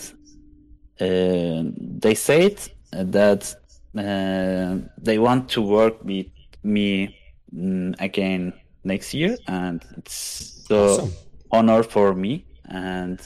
uh, 1.02 1.64
they 2.00 2.16
said 2.16 2.58
that 2.92 3.56
uh, 3.98 4.78
they 4.98 5.18
want 5.20 5.50
to 5.50 5.62
work 5.62 6.04
with 6.04 6.28
me 6.64 7.16
mm, 7.54 7.96
again 8.00 8.54
next 8.84 9.14
year, 9.14 9.38
and 9.48 9.84
it's 9.98 10.66
so 10.68 10.86
Awesome. 10.94 11.12
honor 11.52 11.84
for 11.84 12.14
me. 12.14 12.46
And 12.70 13.20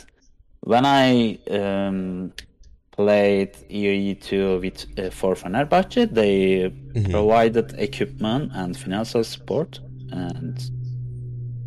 when 0.61 0.85
I 0.85 1.37
um, 1.49 2.33
played 2.91 3.53
EOE2 3.69 4.61
with 4.61 4.99
uh, 4.99 5.09
for 5.11 5.35
Fenerbahce, 5.35 6.11
they 6.13 6.73
provided 7.11 7.73
equipment 7.77 8.51
and 8.53 8.75
financial 8.75 9.23
support, 9.23 9.79
and 10.11 10.57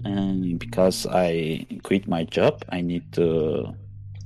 and 0.04 0.58
because 0.58 1.06
I 1.06 1.66
quit 1.82 2.08
my 2.08 2.24
job, 2.24 2.64
I 2.70 2.80
need 2.80 3.12
to 3.12 3.74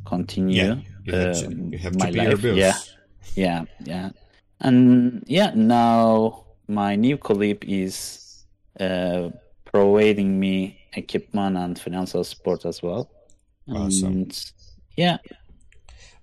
continue 0.05 0.57
Yeah, 0.57 0.77
you 1.05 1.13
have 1.15 1.41
to- 1.41 1.69
you 1.73 1.79
have 1.79 1.93
to 1.93 1.99
my 1.99 2.11
life. 2.11 2.43
bills. 2.43 2.59
Yeah, 2.59 2.75
yeah, 3.35 3.65
yeah, 3.85 4.11
and 4.61 5.25
yeah. 5.27 5.53
Now 5.55 6.45
my 6.69 6.95
new 6.97 7.17
colleague 7.19 7.65
is 7.67 8.45
uh, 8.81 9.31
providing 9.65 10.39
me 10.39 10.79
equipment 10.95 11.57
and 11.57 11.79
financial 11.79 12.23
support 12.25 12.65
as 12.65 12.83
well. 12.83 13.11
Awesome. 13.69 14.13
And, 14.13 14.53
yeah, 14.97 15.19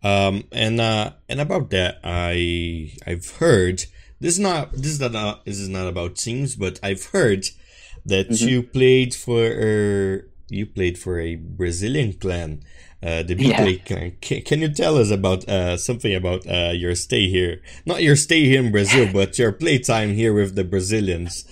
Um, 0.04 0.46
and 0.52 0.80
uh, 0.82 1.12
and 1.30 1.42
about 1.42 1.70
that, 1.72 2.00
I 2.04 2.94
I've 3.06 3.30
heard 3.38 3.86
this 4.20 4.34
is 4.36 4.40
not 4.40 4.72
this 4.74 4.94
is 4.94 5.00
not 5.00 5.16
uh, 5.16 5.36
this 5.46 5.60
is 5.60 5.68
not 5.70 5.88
about 5.88 6.16
teams, 6.16 6.56
but 6.56 6.80
I've 6.82 7.06
heard 7.08 7.46
that 8.06 8.42
you 8.42 8.64
played 8.64 9.14
for 9.14 9.44
uh, 9.46 10.28
you 10.50 10.66
played 10.66 10.98
for 10.98 11.20
a 11.20 11.36
Brazilian 11.36 12.14
clan, 12.14 12.62
uh, 13.02 13.24
the 13.24 13.36
Yeah. 13.38 13.72
Clan. 13.86 14.18
Can, 14.22 14.42
can 14.42 14.62
you 14.62 14.70
tell 14.70 14.98
us 14.98 15.10
about 15.12 15.48
uh, 15.48 15.78
something 15.78 16.14
about 16.14 16.46
uh, 16.48 16.72
your 16.76 16.96
stay 16.96 17.30
here? 17.30 17.62
Not 17.86 18.04
your 18.04 18.16
stay 18.16 18.46
here 18.46 18.62
in 18.64 18.72
Brazil, 18.72 19.08
but 19.14 19.40
your 19.40 19.52
playtime 19.54 20.14
here 20.14 20.34
with 20.34 20.56
the 20.56 20.64
Brazilians. 20.64 21.46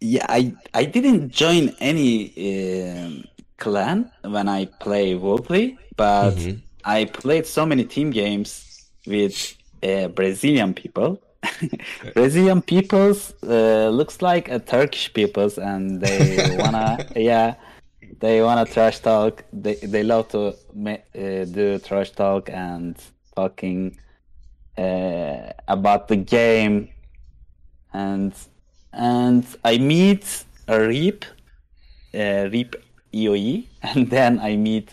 yeah. 0.00 0.26
I 0.28 0.54
I 0.74 0.84
didn't 0.84 1.30
join 1.30 1.70
any 1.80 2.32
um, 2.92 3.24
clan 3.58 4.10
when 4.22 4.48
I 4.48 4.66
play 4.80 5.14
Warplay, 5.14 5.76
but 5.96 6.36
I 6.84 7.04
played 7.06 7.46
so 7.46 7.66
many 7.66 7.84
team 7.84 8.10
games 8.10 8.64
with 9.06 9.56
uh, 9.82 10.08
Brazilian 10.08 10.74
people. 10.74 11.20
Brazilian 12.14 12.62
peoples 12.62 13.34
uh, 13.42 13.88
looks 13.88 14.22
like 14.22 14.48
a 14.48 14.58
Turkish 14.58 15.12
peoples, 15.12 15.58
and 15.58 16.00
they 16.00 16.50
wanna 16.50 17.04
yeah, 17.14 17.54
they 18.20 18.42
wanna 18.42 18.64
trash 18.66 18.98
talk. 19.00 19.44
They 19.52 19.74
they 19.74 20.02
love 20.02 20.28
to 20.28 20.48
uh, 20.48 21.44
do 21.44 21.78
trash 21.78 22.10
talk 22.10 22.48
and 22.50 22.96
talking 23.34 23.98
uh, 24.78 25.52
about 25.68 26.08
the 26.08 26.16
game, 26.16 26.88
and 27.92 28.32
and 28.92 29.44
I 29.64 29.78
meet 29.78 30.44
a 30.68 30.80
Reap, 30.80 31.24
uh, 32.14 32.48
Reap 32.50 32.76
EOE, 33.12 33.66
and 33.82 34.10
then 34.10 34.40
I 34.40 34.56
meet 34.56 34.92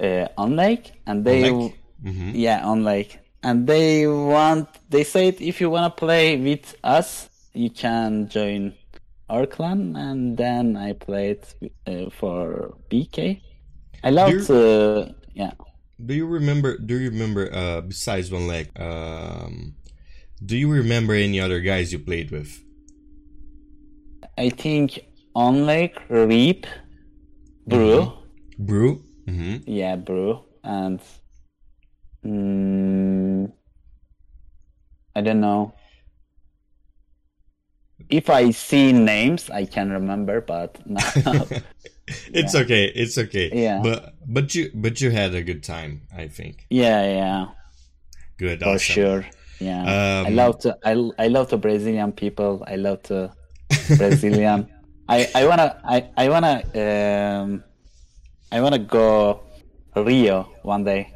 uh, 0.00 0.28
Unlake, 0.38 0.92
and 1.06 1.24
they 1.24 1.50
Unlake? 1.50 1.78
Mm-hmm. 2.04 2.30
yeah 2.34 2.60
Unlake, 2.64 3.18
and 3.42 3.66
they 3.66 4.06
want 4.06 4.68
they 4.90 5.04
said 5.04 5.40
if 5.40 5.60
you 5.60 5.70
wanna 5.70 5.90
play 5.90 6.36
with 6.36 6.74
us, 6.84 7.28
you 7.52 7.70
can 7.70 8.28
join 8.28 8.74
our 9.28 9.46
clan, 9.46 9.96
and 9.96 10.36
then 10.36 10.76
I 10.76 10.92
played 10.92 11.40
uh, 11.86 12.10
for 12.10 12.76
BK. 12.90 13.40
I 14.04 14.10
love 14.10 14.46
to 14.46 15.14
yeah. 15.34 15.52
Do 16.04 16.14
you 16.14 16.26
remember? 16.26 16.78
Do 16.78 16.98
you 16.98 17.10
remember? 17.10 17.52
Uh, 17.52 17.80
besides 17.80 18.30
one 18.30 18.46
leg, 18.48 18.68
um, 18.78 19.74
do 20.44 20.56
you 20.56 20.70
remember 20.70 21.14
any 21.14 21.40
other 21.40 21.60
guys 21.60 21.92
you 21.92 21.98
played 21.98 22.30
with? 22.30 22.62
I 24.36 24.50
think 24.50 24.98
Unlake, 25.36 25.98
Reap, 26.08 26.66
Brew. 27.66 28.12
Brew. 28.58 29.02
Mm-hmm. 29.28 29.70
Yeah, 29.70 29.96
Brew, 29.96 30.40
and 30.64 31.00
mm, 32.24 33.46
I 35.16 35.20
don't 35.22 35.40
know. 35.40 35.74
If 38.08 38.30
I 38.30 38.50
see 38.52 38.92
names, 38.92 39.50
I 39.50 39.64
can 39.64 39.90
remember, 39.90 40.40
but 40.40 40.78
no. 40.86 41.00
it's 42.34 42.54
okay. 42.54 42.86
It's 42.86 43.18
okay. 43.18 43.52
Yeah. 43.52 43.82
But 43.82 44.14
but 44.26 44.54
you 44.54 44.70
but 44.74 45.00
you 45.00 45.10
had 45.10 45.34
a 45.34 45.42
good 45.42 45.62
time. 45.62 46.02
I 46.14 46.28
think. 46.28 46.68
yeah, 46.70 47.02
yeah, 47.04 47.46
Good. 48.38 48.62
for 48.62 48.74
awesome. 48.74 48.78
sure. 48.78 49.24
Yeah, 49.58 49.94
I 50.24 50.30
Um, 50.30 50.34
love 50.34 50.58
to. 50.60 50.76
I 50.84 50.92
I 51.18 51.28
love 51.28 51.50
the 51.50 51.58
Brazilian 51.58 52.12
people. 52.12 52.64
I 52.66 52.76
love 52.76 53.02
to 53.04 53.34
Brazilian. 53.96 54.68
I 55.08 55.28
I 55.34 55.46
wanna 55.46 55.76
I 55.84 56.10
I 56.16 56.28
wanna 56.28 56.62
um 56.74 57.64
I 58.52 58.60
wanna 58.60 58.78
go 58.80 59.42
Rio 59.96 60.50
one 60.62 60.84
day. 60.84 61.14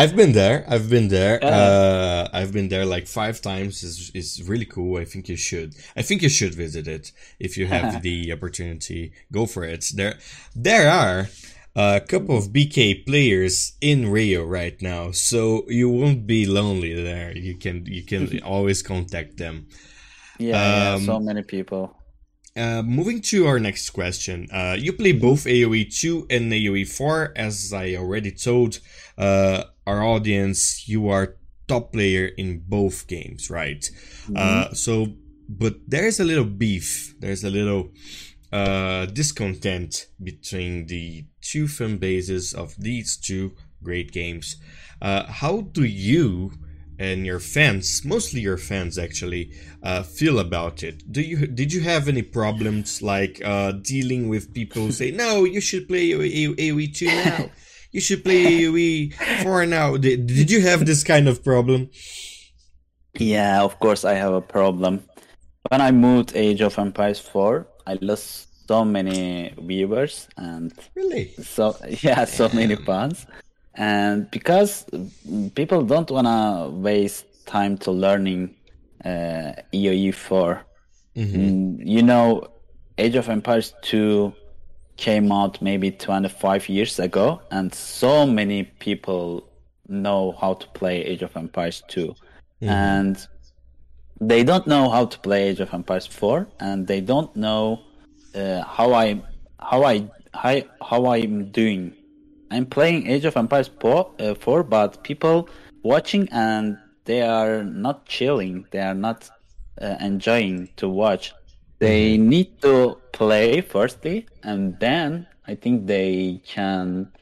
I've 0.00 0.14
been 0.14 0.32
there. 0.32 0.64
I've 0.68 0.88
been 0.88 1.08
there. 1.08 1.36
Uh, 1.42 2.28
I've 2.32 2.52
been 2.52 2.68
there 2.68 2.86
like 2.86 3.06
five 3.08 3.40
times. 3.40 3.82
It's, 3.82 4.10
it's 4.14 4.48
really 4.48 4.64
cool. 4.76 4.98
I 4.98 5.04
think 5.04 5.28
you 5.28 5.36
should. 5.36 5.74
I 5.96 6.02
think 6.02 6.22
you 6.22 6.28
should 6.28 6.54
visit 6.54 6.86
it 6.86 7.12
if 7.40 7.56
you 7.58 7.66
have 7.66 8.02
the 8.08 8.32
opportunity. 8.32 9.12
Go 9.32 9.46
for 9.46 9.64
it. 9.64 9.84
There, 9.94 10.14
there 10.54 10.88
are 10.90 11.28
a 11.74 12.00
couple 12.00 12.36
of 12.36 12.44
BK 12.56 13.06
players 13.06 13.72
in 13.80 14.08
Rio 14.10 14.44
right 14.44 14.80
now, 14.80 15.10
so 15.10 15.64
you 15.68 15.88
won't 15.88 16.26
be 16.26 16.46
lonely 16.46 16.94
there. 17.10 17.36
You 17.36 17.54
can 17.56 17.76
you 17.86 18.04
can 18.04 18.40
always 18.54 18.82
contact 18.82 19.36
them. 19.38 19.66
Yeah, 20.38 20.56
Um, 20.94 21.00
yeah, 21.00 21.06
so 21.06 21.20
many 21.20 21.42
people. 21.42 21.94
Uh, 22.56 22.82
moving 22.82 23.20
to 23.20 23.46
our 23.46 23.60
next 23.60 23.90
question. 23.90 24.48
Uh, 24.52 24.76
you 24.78 24.92
play 24.92 25.12
both 25.12 25.44
AoE 25.44 25.84
2 25.96 26.26
and 26.28 26.50
AoE 26.52 26.88
4. 26.88 27.32
As 27.36 27.72
I 27.72 27.94
already 27.94 28.32
told 28.32 28.80
uh, 29.16 29.62
our 29.88 30.04
audience, 30.04 30.86
you 30.86 31.08
are 31.08 31.36
top 31.66 31.92
player 31.92 32.26
in 32.36 32.62
both 32.66 33.06
games, 33.06 33.50
right? 33.50 33.90
Uh, 34.36 34.72
so, 34.74 35.14
but 35.48 35.74
there's 35.86 36.20
a 36.20 36.24
little 36.24 36.44
beef. 36.44 37.14
There's 37.20 37.44
a 37.44 37.50
little 37.50 37.90
uh, 38.52 39.06
discontent 39.06 40.06
between 40.22 40.86
the 40.86 41.24
two 41.40 41.68
fan 41.68 41.96
bases 41.98 42.54
of 42.54 42.74
these 42.78 43.16
two 43.16 43.52
great 43.82 44.12
games. 44.12 44.56
Uh, 45.00 45.24
how 45.26 45.60
do 45.72 45.84
you 45.84 46.52
and 46.98 47.24
your 47.24 47.38
fans, 47.38 48.02
mostly 48.04 48.40
your 48.40 48.58
fans 48.58 48.98
actually, 48.98 49.52
uh, 49.82 50.02
feel 50.02 50.38
about 50.38 50.82
it? 50.82 51.10
Do 51.10 51.22
you 51.22 51.46
did 51.46 51.72
you 51.72 51.82
have 51.82 52.08
any 52.08 52.22
problems 52.22 53.02
like 53.02 53.40
uh, 53.44 53.72
dealing 53.72 54.28
with 54.28 54.52
people 54.52 54.82
who 54.86 54.92
say 54.92 55.10
no, 55.10 55.44
you 55.44 55.60
should 55.60 55.88
play 55.88 56.10
AoE, 56.10 56.56
AoE 56.56 56.94
two 56.94 57.06
now, 57.06 57.50
you 57.92 58.00
should 58.00 58.22
play 58.24 58.44
AoE 58.62 59.14
for 59.42 59.64
now? 59.66 59.96
Did, 59.96 60.26
did 60.26 60.50
you 60.50 60.60
have 60.62 60.84
this 60.86 61.02
kind 61.04 61.28
of 61.28 61.42
problem? 61.44 61.90
Yeah, 63.18 63.62
of 63.62 63.78
course 63.80 64.04
I 64.04 64.14
have 64.14 64.32
a 64.34 64.40
problem. 64.40 65.02
When 65.70 65.80
I 65.80 65.90
moved 65.90 66.32
Age 66.36 66.60
of 66.60 66.78
Empires 66.78 67.18
4, 67.18 67.66
I 67.86 67.98
lost 68.00 68.48
so 68.68 68.84
many 68.84 69.52
viewers 69.58 70.28
and 70.36 70.72
Really? 70.94 71.32
so 71.42 71.76
yeah, 72.02 72.24
so 72.26 72.48
many 72.52 72.76
fans. 72.76 73.26
And 73.74 74.30
because 74.30 74.84
people 75.54 75.82
don't 75.84 76.10
wanna 76.10 76.68
waste 76.70 77.24
time 77.46 77.78
to 77.78 77.90
learning 77.90 78.54
uh, 79.04 79.52
EOE 79.72 80.12
4. 80.14 80.64
Mm, 81.16 81.78
You 81.84 82.02
know, 82.02 82.48
Age 82.98 83.16
of 83.16 83.28
Empires 83.28 83.74
2 83.82 84.32
came 84.98 85.32
out 85.32 85.62
maybe 85.62 85.90
25 85.90 86.68
years 86.68 86.98
ago, 86.98 87.40
and 87.50 87.72
so 87.74 88.26
many 88.26 88.64
people 88.64 89.48
know 89.88 90.32
how 90.38 90.54
to 90.54 90.66
play 90.68 91.02
Age 91.02 91.22
of 91.22 91.34
Empires 91.36 91.82
2. 91.88 92.14
And 92.60 93.26
they 94.20 94.42
don't 94.44 94.66
know 94.66 94.90
how 94.90 95.06
to 95.06 95.18
play 95.20 95.48
Age 95.48 95.60
of 95.60 95.72
Empires 95.72 96.06
4, 96.06 96.46
and 96.60 96.86
they 96.86 97.00
don't 97.00 97.34
know 97.34 97.80
uh, 98.34 98.62
how 98.64 98.92
I 98.92 99.22
how 99.60 99.84
I 99.84 100.10
how, 100.34 100.60
how 100.82 101.06
I'm 101.06 101.50
doing. 101.50 101.94
I'm 102.50 102.66
playing 102.66 103.06
Age 103.06 103.24
of 103.24 103.36
Empires 103.36 103.70
4, 103.80 104.10
uh, 104.18 104.34
4, 104.34 104.62
but 104.64 105.02
people 105.04 105.48
watching 105.82 106.28
and 106.32 106.78
they 107.04 107.22
are 107.22 107.62
not 107.62 108.06
chilling. 108.06 108.66
They 108.70 108.80
are 108.80 108.94
not 108.94 109.30
uh, 109.80 109.96
enjoying 110.00 110.70
to 110.76 110.88
watch. 110.88 111.32
They 111.80 112.16
need 112.18 112.60
to 112.62 112.98
play 113.12 113.60
firstly, 113.60 114.26
and 114.42 114.78
then 114.80 115.26
I 115.46 115.54
think 115.54 115.86
they 115.86 116.40
can 116.44 117.12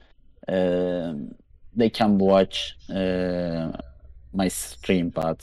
um 0.49 1.35
they 1.75 1.91
can 1.91 2.19
watch 2.19 2.75
uh, 2.89 3.73
my 4.33 4.49
stream. 4.49 5.11
But 5.11 5.43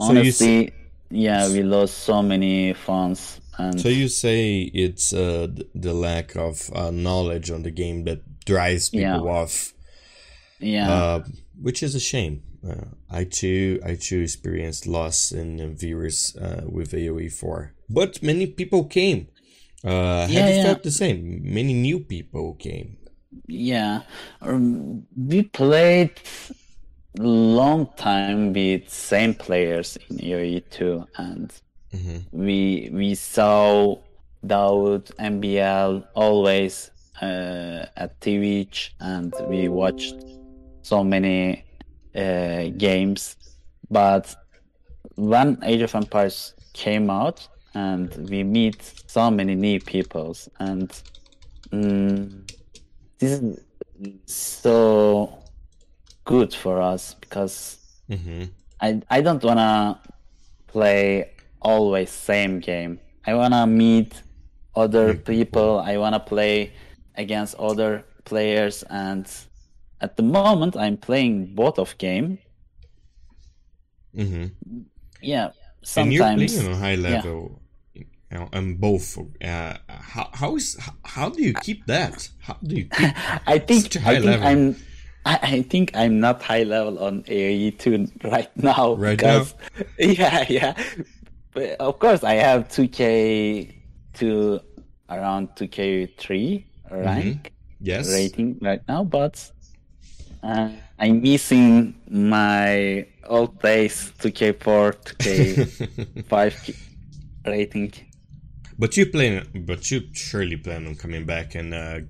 So 0.00 0.12
you 0.14 0.28
s- 0.28 0.40
honestly, 0.40 0.72
yeah, 1.10 1.48
we 1.48 1.62
lost 1.62 1.98
so 1.98 2.22
many 2.22 2.72
fans. 2.74 3.40
And 3.58 3.78
So 3.80 3.88
you 3.88 4.08
say 4.08 4.62
it's 4.74 5.12
uh, 5.12 5.46
the 5.74 5.94
lack 5.94 6.34
of 6.36 6.70
uh, 6.74 6.90
knowledge 6.90 7.50
on 7.50 7.62
the 7.62 7.70
game 7.70 8.04
that 8.04 8.44
drives 8.44 8.90
people 8.90 9.24
Yeah. 9.26 9.40
off. 9.42 9.72
yeah, 10.58 10.90
uh, 10.90 11.24
which 11.60 11.82
is 11.82 11.94
a 11.94 12.00
shame. 12.00 12.42
Uh, 12.68 12.86
I 13.10 13.24
too, 13.24 13.80
I 13.84 13.94
too 13.94 14.20
experienced 14.20 14.86
loss 14.86 15.32
in 15.32 15.76
viewers 15.76 16.36
uh, 16.36 16.62
with 16.68 16.92
AOE 16.92 17.28
four, 17.32 17.74
but 17.88 18.22
many 18.22 18.46
people 18.46 18.84
came. 18.84 19.28
Uh, 19.84 20.26
have 20.28 20.30
Yeah, 20.32 20.48
you 20.48 20.54
yeah. 20.54 20.62
felt 20.62 20.82
the 20.82 20.90
same? 20.90 21.40
Many 21.44 21.72
new 21.74 22.00
people 22.00 22.54
came. 22.54 22.98
Yeah, 23.48 24.02
um, 24.40 25.06
we 25.16 25.42
played 25.42 26.12
long 27.18 27.88
time 27.96 28.52
with 28.52 28.88
same 28.88 29.34
players 29.34 29.96
in 30.10 30.18
EOE 30.18 30.60
too, 30.70 31.06
and 31.16 31.52
we 32.32 32.90
we 32.92 33.14
saw 33.14 33.96
DauT 34.46 35.10
MBL 35.18 36.04
always 36.14 36.90
uh, 37.22 37.86
at 37.96 38.20
Twitch, 38.20 38.94
and 39.00 39.34
we 39.48 39.68
watched 39.68 40.24
so 40.82 41.04
many 41.04 41.64
uh, 42.16 42.70
games. 42.76 43.36
But 43.90 44.34
when 45.16 45.58
Age 45.64 45.82
of 45.82 45.94
Empires 45.94 46.54
came 46.74 47.10
out, 47.10 47.48
and 47.74 48.14
we 48.30 48.42
meet 48.44 48.94
so 49.06 49.30
many 49.30 49.54
new 49.54 49.80
peoples, 49.80 50.48
and 50.58 50.90
mm, 51.72 52.42
this 53.18 53.32
is 53.32 53.58
so 54.26 55.44
good 56.24 56.54
for 56.54 56.80
us 56.80 57.14
because 57.20 57.78
hmm 58.08 58.44
I 58.80 59.02
I 59.10 59.20
don't 59.22 59.42
wanna 59.42 60.00
play 60.66 61.32
always 61.60 62.10
same 62.10 62.60
game. 62.60 63.00
I 63.26 63.34
wanna 63.34 63.66
meet 63.66 64.22
other 64.74 65.14
people. 65.14 65.80
I 65.80 65.96
wanna 65.98 66.20
play 66.20 66.74
against 67.16 67.54
other 67.56 68.04
players, 68.24 68.82
and 68.90 69.26
at 70.00 70.16
the 70.16 70.22
moment 70.22 70.76
I'm 70.76 70.96
playing 70.96 71.54
both 71.54 71.78
of 71.78 71.96
game. 71.98 72.38
Mm-hmm. 74.14 74.80
Yeah, 75.22 75.50
And 75.96 76.12
you're 76.12 76.24
playing 76.24 76.58
on 76.66 76.72
a 76.72 76.76
high 76.76 76.94
level. 76.94 77.60
You 77.94 78.04
know, 78.38 78.48
and 78.52 78.80
both. 78.80 79.16
Uh, 79.42 79.74
how, 79.88 80.28
how 80.32 80.56
is 80.56 80.76
how 81.04 81.28
do 81.28 81.42
you 81.42 81.54
keep 81.54 81.86
that? 81.86 82.28
How 82.40 82.56
do 82.62 82.76
you 82.76 82.84
keep? 82.92 83.10
I 83.48 83.58
think 83.58 83.84
Such 83.84 83.96
a 83.96 84.00
high 84.00 84.10
I 84.12 84.14
think 84.14 84.26
level. 84.26 84.46
I'm 84.48 84.76
I, 85.24 85.38
I 85.42 85.62
think 85.62 85.90
I'm 85.94 86.20
not 86.20 86.42
high 86.42 86.62
level 86.64 86.98
on 86.98 87.22
AOE 87.24 87.78
two 87.78 88.06
right 88.24 88.50
now. 88.56 88.94
Right 88.94 89.16
because, 89.16 89.54
Yeah, 89.98 90.44
yeah. 90.48 90.74
But 91.52 91.80
of 91.80 91.98
course 91.98 92.24
I 92.24 92.34
have 92.34 92.68
two 92.68 92.88
K 92.88 93.82
to 94.14 94.60
around 95.08 95.54
two 95.56 95.68
K 95.68 96.06
three 96.06 96.66
rank 96.90 97.52
Yes. 97.80 98.10
rating 98.10 98.58
right 98.60 98.80
now, 98.88 99.04
but 99.04 99.50
Uh, 100.42 100.70
I'm 100.98 101.20
missing 101.20 101.94
my 102.08 103.06
old 103.26 103.60
days 103.60 104.12
2K4, 104.18 104.92
2K5 105.18 106.76
rating. 107.46 107.92
But 108.78 108.96
you 108.96 109.06
plan, 109.06 109.46
but 109.66 109.90
you 109.90 110.02
surely 110.12 110.56
plan 110.56 110.86
on 110.86 110.96
coming 110.96 111.24
back 111.24 111.54
and 111.54 111.72
uh, 111.72 112.00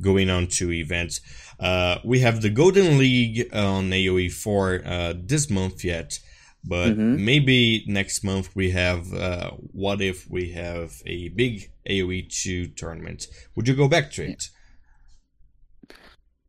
going 0.00 0.30
on 0.30 0.46
to 0.46 0.72
events. 0.72 1.20
Uh, 1.58 1.98
we 2.04 2.20
have 2.20 2.42
the 2.42 2.50
Golden 2.50 2.98
League 2.98 3.48
on 3.52 3.90
AOE 3.90 4.32
four 4.32 4.82
uh, 4.84 5.14
this 5.16 5.50
month 5.50 5.84
yet, 5.84 6.18
but 6.64 6.90
mm-hmm. 6.90 7.24
maybe 7.24 7.84
next 7.86 8.24
month 8.24 8.50
we 8.54 8.70
have. 8.70 9.12
Uh, 9.12 9.50
what 9.72 10.00
if 10.00 10.28
we 10.30 10.52
have 10.52 11.02
a 11.06 11.28
big 11.30 11.70
AOE 11.88 12.28
two 12.42 12.68
tournament? 12.68 13.26
Would 13.54 13.68
you 13.68 13.74
go 13.74 13.88
back 13.88 14.10
to 14.12 14.24
it? 14.24 14.48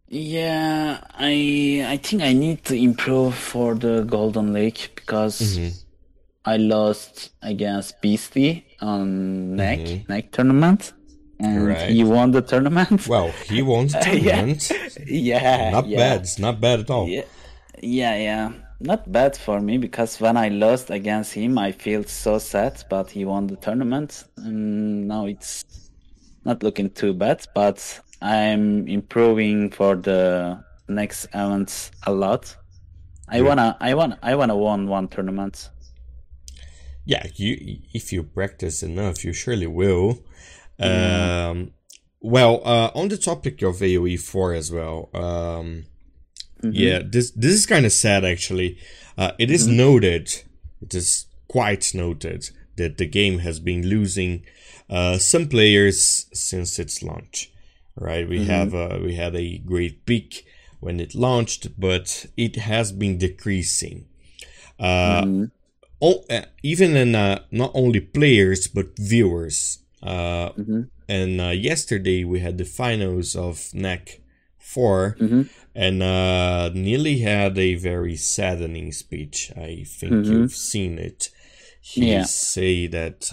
Yeah, 0.08 1.00
I 1.18 1.86
I 1.88 1.98
think 1.98 2.22
I 2.22 2.34
need 2.34 2.64
to 2.66 2.76
improve 2.76 3.34
for 3.34 3.74
the 3.74 4.04
Golden 4.04 4.54
League 4.54 4.80
because 4.96 5.42
mm-hmm. 5.42 5.70
I 6.46 6.58
lost 6.58 7.32
against 7.42 8.02
Beasty 8.02 8.64
on 8.82 9.56
neck 9.56 9.80
mm-hmm. 9.80 10.12
neck 10.12 10.32
tournament, 10.32 10.94
and 11.40 11.68
right. 11.68 11.90
he 11.90 12.04
won 12.04 12.32
the 12.32 12.42
tournament. 12.42 13.08
Well, 13.10 13.32
he 13.50 13.64
won 13.64 13.88
the 13.88 14.00
tournament. 14.04 14.72
yeah, 15.06 15.42
yeah, 15.42 15.72
not 15.72 15.88
yeah. 15.88 15.98
bad. 15.98 16.22
It's 16.22 16.38
not 16.38 16.62
bad 16.62 16.82
at 16.82 16.90
all. 16.92 17.08
Yeah, 17.08 17.24
yeah, 17.82 18.16
yeah. 18.16 18.52
Not 18.80 19.12
bad 19.12 19.36
for 19.36 19.60
me 19.60 19.80
because 19.80 20.20
when 20.20 20.38
I 20.38 20.50
lost 20.50 20.92
against 20.92 21.34
him, 21.34 21.58
I 21.58 21.72
feel 21.72 22.04
so 22.04 22.38
sad. 22.38 22.84
But 22.92 23.10
he 23.10 23.26
won 23.26 23.48
the 23.48 23.56
tournament, 23.56 24.26
and 24.38 25.08
now 25.08 25.26
it's 25.26 25.66
not 26.44 26.62
looking 26.62 26.92
too 26.92 27.14
bad. 27.14 27.44
But 27.56 28.02
I'm 28.22 28.88
improving 28.88 29.72
for 29.72 29.96
the 29.96 30.64
next 30.88 31.26
events 31.34 31.92
a 32.06 32.14
lot. 32.14 32.56
I 33.28 33.38
yeah. 33.38 33.44
wanna, 33.44 33.78
I 33.80 33.94
wanna, 33.94 34.20
I 34.22 34.36
wanna 34.36 34.56
win 34.58 34.88
one 34.88 35.08
tournament. 35.08 35.70
Yeah, 37.06 37.26
you 37.36 37.80
if 37.94 38.12
you 38.12 38.24
practice 38.24 38.82
enough, 38.82 39.24
you 39.24 39.34
surely 39.34 39.68
will. 39.68 40.24
Mm. 40.80 41.50
Um, 41.50 41.72
well, 42.20 42.62
uh, 42.66 42.92
on 42.96 43.10
the 43.10 43.18
topic 43.18 43.62
of 43.62 43.76
AOE 43.76 44.20
four 44.20 44.54
as 44.54 44.72
well. 44.72 45.10
Um, 45.14 45.86
mm-hmm. 46.62 46.72
Yeah, 46.72 47.00
this 47.06 47.32
this 47.32 47.54
is 47.54 47.66
kind 47.66 47.86
of 47.86 47.92
sad 47.92 48.26
actually. 48.26 48.80
Uh, 49.18 49.32
it 49.38 49.52
is 49.52 49.68
mm-hmm. 49.68 49.78
noted, 49.78 50.44
it 50.82 50.94
is 50.94 51.28
quite 51.48 51.94
noted 51.94 52.50
that 52.78 52.98
the 52.98 53.06
game 53.06 53.40
has 53.40 53.60
been 53.60 53.88
losing 53.88 54.44
uh, 54.90 55.18
some 55.18 55.48
players 55.48 56.26
since 56.34 56.80
its 56.80 57.02
launch 57.02 57.52
right? 57.96 58.28
We 58.28 58.40
mm-hmm. 58.40 58.50
have 58.50 58.74
a, 58.74 59.00
we 59.00 59.16
had 59.16 59.36
a 59.36 59.58
great 59.60 60.06
peak 60.06 60.46
when 60.80 61.00
it 61.00 61.16
launched, 61.16 61.80
but 61.80 62.28
it 62.38 62.58
has 62.58 62.92
been 62.92 63.18
decreasing. 63.18 64.06
Uh, 64.80 65.22
mm-hmm. 65.22 65.46
o- 66.02 66.24
uh, 66.30 66.46
even 66.64 66.96
in 66.96 67.16
uh, 67.16 67.44
not 67.52 67.72
only 67.74 68.00
players 68.00 68.68
but 68.68 68.98
viewers. 68.98 69.80
Uh, 70.04 70.50
mm-hmm. 70.50 70.82
And 71.08 71.42
uh, 71.42 71.50
yesterday 71.50 72.24
we 72.24 72.40
had 72.40 72.58
the 72.58 72.66
finals 72.66 73.36
of 73.36 73.74
NAC 73.74 74.22
4 74.58 75.18
mm-hmm. 75.20 75.42
and 75.76 76.04
uh, 76.04 76.70
Nili 76.74 77.22
had 77.22 77.58
a 77.58 77.76
very 77.76 78.16
saddening 78.16 78.92
speech. 78.92 79.52
I 79.56 79.86
think 79.88 80.14
mm-hmm. 80.14 80.32
you've 80.32 80.56
seen 80.56 80.98
it. 80.98 81.30
He 81.88 82.12
yeah. 82.12 82.24
say 82.24 82.88
that 82.88 83.32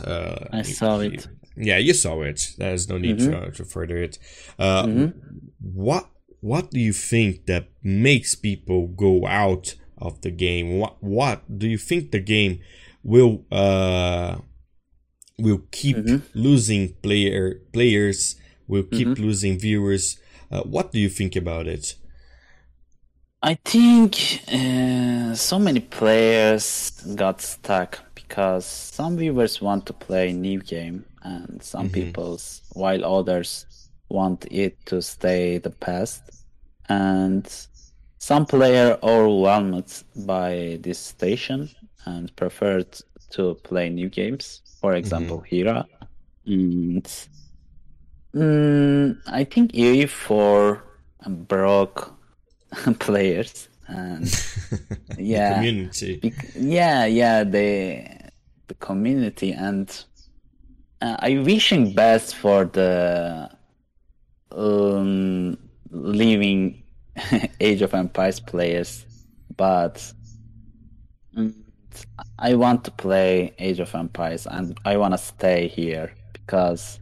I 0.53 0.63
saw 0.63 1.01
it 1.01 1.27
yeah, 1.57 1.79
you 1.79 1.95
saw 1.95 2.21
it. 2.23 2.55
There's 2.59 2.89
no 2.89 2.99
need 2.99 3.19
mm-hmm. 3.19 3.31
to, 3.31 3.39
uh, 3.39 3.51
to, 3.51 3.65
further 3.65 3.97
it. 3.97 4.19
Uh, 4.59 4.85
mm-hmm. 4.85 5.19
What 5.61 6.09
What 6.41 6.71
do 6.71 6.81
you 6.81 6.93
think 6.93 7.47
that 7.47 7.69
makes 7.83 8.35
people 8.35 8.89
go 8.89 9.27
out 9.27 9.75
of 9.99 10.21
the 10.23 10.31
game? 10.31 10.79
What 10.79 10.97
What 11.03 11.59
do 11.59 11.69
you 11.69 11.79
think 11.79 12.11
the 12.11 12.21
game 12.21 12.61
will 13.03 13.45
uh, 13.53 14.39
will 15.39 15.63
keep 15.71 15.97
mm-hmm. 15.97 16.27
losing 16.35 16.95
player 17.03 17.61
players? 17.73 18.37
Will 18.67 18.85
keep 18.85 19.09
mm-hmm. 19.09 19.23
losing 19.23 19.59
viewers? 19.59 20.19
Uh, 20.51 20.63
what 20.63 20.93
do 20.93 20.99
you 20.99 21.09
think 21.09 21.37
about 21.37 21.67
it? 21.67 21.97
I 23.43 23.55
think 23.65 24.41
uh, 24.53 25.35
so 25.35 25.59
many 25.59 25.81
players 25.81 26.93
got 27.17 27.41
stuck 27.41 28.12
because 28.33 28.65
some 28.65 29.19
viewers 29.19 29.61
want 29.61 29.85
to 29.85 29.93
play 29.93 30.33
new 30.33 30.59
game 30.59 31.05
and 31.23 31.63
some 31.63 31.85
mm-hmm. 31.85 32.07
people's 32.07 32.63
while 32.73 33.05
others 33.05 33.67
want 34.09 34.47
it 34.51 34.75
to 34.87 35.03
stay 35.03 35.59
the 35.59 35.69
past 35.69 36.23
and 36.89 37.67
some 38.17 38.47
player 38.47 38.99
overwhelmed 39.03 40.03
by 40.25 40.79
this 40.81 40.99
station 40.99 41.69
and 42.07 42.35
preferred 42.35 42.99
to 43.29 43.53
play 43.65 43.91
new 43.91 44.09
games 44.09 44.63
for 44.81 44.95
example 44.95 45.37
mm-hmm. 45.41 45.57
hira 45.57 45.87
and 46.47 47.29
mm, 48.35 49.15
i 49.27 49.45
think 49.45 49.73
e4 49.73 50.81
broke 51.29 52.15
players 52.99 53.69
and 53.89 54.25
yeah 55.19 55.55
community 55.55 56.33
yeah 56.57 57.05
yeah 57.05 57.45
the 57.45 58.12
the 58.73 58.87
community 58.87 59.53
and 59.53 60.05
uh, 61.03 61.17
I 61.19 61.39
wishing 61.39 61.93
best 61.93 62.37
for 62.37 62.65
the 62.65 63.51
um, 64.51 65.59
leaving 65.91 66.83
Age 67.61 67.83
of 67.83 67.93
Empires 67.93 68.41
players, 68.41 69.05
but 69.57 70.13
mm, 71.37 71.55
I 72.39 72.55
want 72.55 72.85
to 72.85 72.91
play 72.91 73.53
Age 73.59 73.81
of 73.81 73.95
Empires 73.95 74.47
and 74.47 74.79
I 74.87 74.97
want 74.97 75.13
to 75.13 75.19
stay 75.19 75.69
here 75.69 76.15
because 76.33 76.99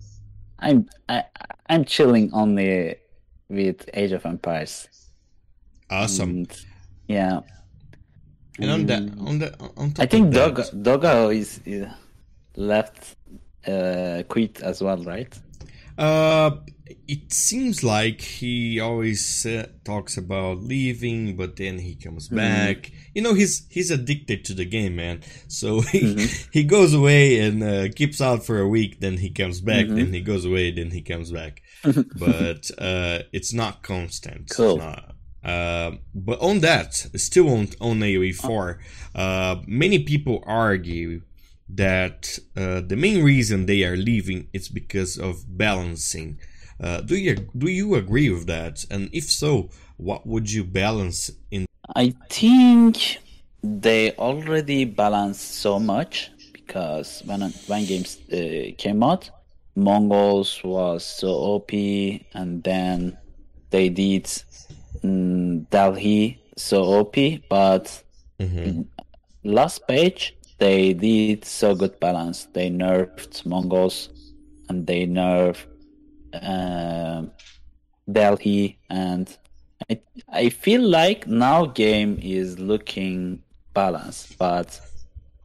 I'm 0.58 0.88
I, 1.08 1.24
I'm 1.68 1.84
chilling 1.84 2.30
only 2.32 2.96
with 3.48 3.88
Age 3.94 4.12
of 4.12 4.26
Empires. 4.26 4.88
Awesome. 5.88 6.30
And, 6.30 6.64
yeah. 7.06 7.40
And 8.58 8.70
on 8.70 8.86
that, 8.86 9.02
on 9.18 9.38
the, 9.38 9.58
on 9.76 9.92
top 9.92 10.02
I 10.02 10.06
think 10.06 10.34
Doga, 10.34 10.70
Doga 10.82 11.34
is, 11.34 11.60
is 11.64 11.86
left 12.56 13.16
uh, 13.66 14.22
quit 14.28 14.60
as 14.62 14.82
well, 14.82 14.98
right? 14.98 15.32
Uh, 15.96 16.56
it 17.06 17.32
seems 17.32 17.84
like 17.84 18.20
he 18.20 18.80
always 18.80 19.46
uh, 19.46 19.66
talks 19.84 20.16
about 20.16 20.58
leaving, 20.58 21.36
but 21.36 21.56
then 21.56 21.78
he 21.78 21.94
comes 21.94 22.26
mm-hmm. 22.26 22.36
back. 22.36 22.92
You 23.14 23.22
know, 23.22 23.34
he's 23.34 23.66
he's 23.68 23.90
addicted 23.90 24.44
to 24.46 24.54
the 24.54 24.64
game, 24.64 24.96
man. 24.96 25.22
So 25.48 25.80
he 25.92 26.00
mm-hmm. 26.00 26.50
he 26.52 26.64
goes 26.64 26.94
away 26.94 27.40
and 27.40 27.62
uh, 27.62 27.88
keeps 27.94 28.20
out 28.20 28.44
for 28.44 28.60
a 28.60 28.68
week, 28.68 29.00
then 29.00 29.18
he 29.18 29.30
comes 29.30 29.60
back, 29.60 29.86
mm-hmm. 29.86 29.96
then 29.96 30.12
he 30.12 30.20
goes 30.20 30.44
away, 30.44 30.70
then 30.70 30.90
he 30.90 31.02
comes 31.02 31.30
back. 31.30 31.62
but 31.84 32.70
uh, 32.78 33.20
it's 33.32 33.52
not 33.52 33.82
constant. 33.82 34.50
Cool. 34.50 34.78
Not, 34.78 35.14
uh, 35.44 35.92
but 36.14 36.40
on 36.40 36.60
that, 36.60 36.94
still 37.16 37.48
on 37.48 37.68
on 37.80 38.00
AOE 38.00 38.34
four, 38.34 38.78
uh, 39.14 39.56
many 39.66 40.00
people 40.00 40.42
argue 40.46 41.22
that 41.68 42.38
uh, 42.56 42.80
the 42.80 42.96
main 42.96 43.22
reason 43.22 43.66
they 43.66 43.84
are 43.84 43.96
leaving 43.96 44.48
is 44.52 44.68
because 44.68 45.16
of 45.18 45.44
balancing. 45.56 46.38
Uh, 46.80 47.00
do 47.00 47.16
you 47.16 47.36
do 47.56 47.68
you 47.70 47.94
agree 47.94 48.30
with 48.30 48.46
that? 48.46 48.84
And 48.90 49.08
if 49.12 49.24
so, 49.24 49.70
what 49.96 50.26
would 50.26 50.50
you 50.50 50.64
balance 50.64 51.30
in? 51.50 51.66
I 51.96 52.14
think 52.28 53.18
they 53.62 54.12
already 54.12 54.84
balanced 54.84 55.56
so 55.56 55.78
much 55.78 56.30
because 56.52 57.22
when 57.24 57.40
when 57.66 57.86
games 57.86 58.18
uh, 58.32 58.72
came 58.76 59.02
out, 59.02 59.30
Mongols 59.74 60.60
was 60.64 61.04
so 61.04 61.28
OP, 61.28 61.72
and 62.34 62.62
then 62.62 63.16
they 63.70 63.88
did 63.88 64.28
mm, 65.02 65.68
Delhi 65.70 66.42
so 66.56 66.82
OP, 66.82 67.14
but 67.48 68.02
mm-hmm. 68.38 68.82
last 69.44 69.86
page 69.88 70.36
they 70.58 70.92
did 70.92 71.44
so 71.44 71.74
good 71.74 71.98
balance. 72.00 72.46
They 72.52 72.70
nerfed 72.70 73.46
Mongols 73.46 74.10
and 74.68 74.86
they 74.86 75.06
nerfed 75.06 75.66
uh, 76.34 77.24
Delhi, 78.10 78.78
and 78.88 79.36
I 79.90 80.00
I 80.28 80.48
feel 80.50 80.82
like 80.82 81.26
now 81.26 81.66
game 81.66 82.18
is 82.22 82.58
looking 82.58 83.42
balanced, 83.74 84.38
but 84.38 84.80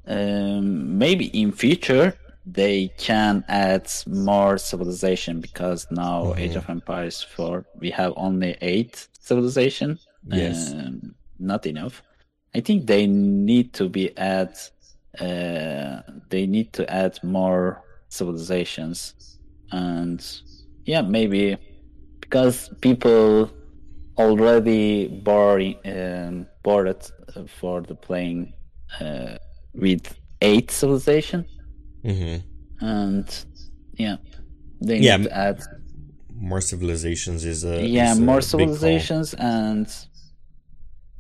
um, 0.08 0.98
maybe 0.98 1.28
in 1.28 1.52
future 1.52 2.18
they 2.46 2.90
can 2.98 3.44
add 3.48 3.92
more 4.08 4.58
civilization 4.58 5.42
because 5.42 5.88
now 5.90 6.26
mm-hmm. 6.26 6.40
Age 6.40 6.56
of 6.56 6.70
Empires 6.70 7.22
4 7.22 7.66
we 7.80 7.90
have 7.92 8.14
only 8.16 8.58
eight 8.62 9.08
civilization. 9.20 10.00
Yes, 10.28 10.74
um, 10.74 11.16
not 11.40 11.66
enough. 11.66 12.02
I 12.54 12.62
think 12.62 12.88
they 12.88 13.08
need 13.08 13.74
to 13.74 13.90
be 13.90 14.16
add 14.18 14.58
uh, 15.20 16.02
they 16.30 16.46
need 16.46 16.74
to 16.74 16.90
add 16.92 17.20
more 17.24 17.82
civilizations 18.10 19.40
and 19.72 20.26
yeah 20.86 21.02
maybe 21.02 21.58
because 22.20 22.70
people 22.82 23.50
already 24.18 25.08
boring, 25.08 25.76
um, 25.86 26.48
bored 26.64 27.12
for 27.48 27.82
the 27.82 27.96
playing 27.96 28.54
uh, 29.00 29.38
with 29.74 30.18
eight 30.42 30.72
civilization, 30.72 31.46
hmm 32.06 32.38
and 32.82 33.46
yeah, 33.98 34.18
they 34.82 35.02
Yeah, 35.02 35.18
need 35.18 35.24
to 35.24 35.34
add 35.36 35.62
More 36.34 36.62
civilizations 36.62 37.46
is 37.46 37.64
a 37.66 37.90
yeah 37.98 38.14
is 38.14 38.20
a 38.20 38.28
more 38.28 38.42
big 38.56 38.72
civilizations 38.76 39.34
and 39.36 39.88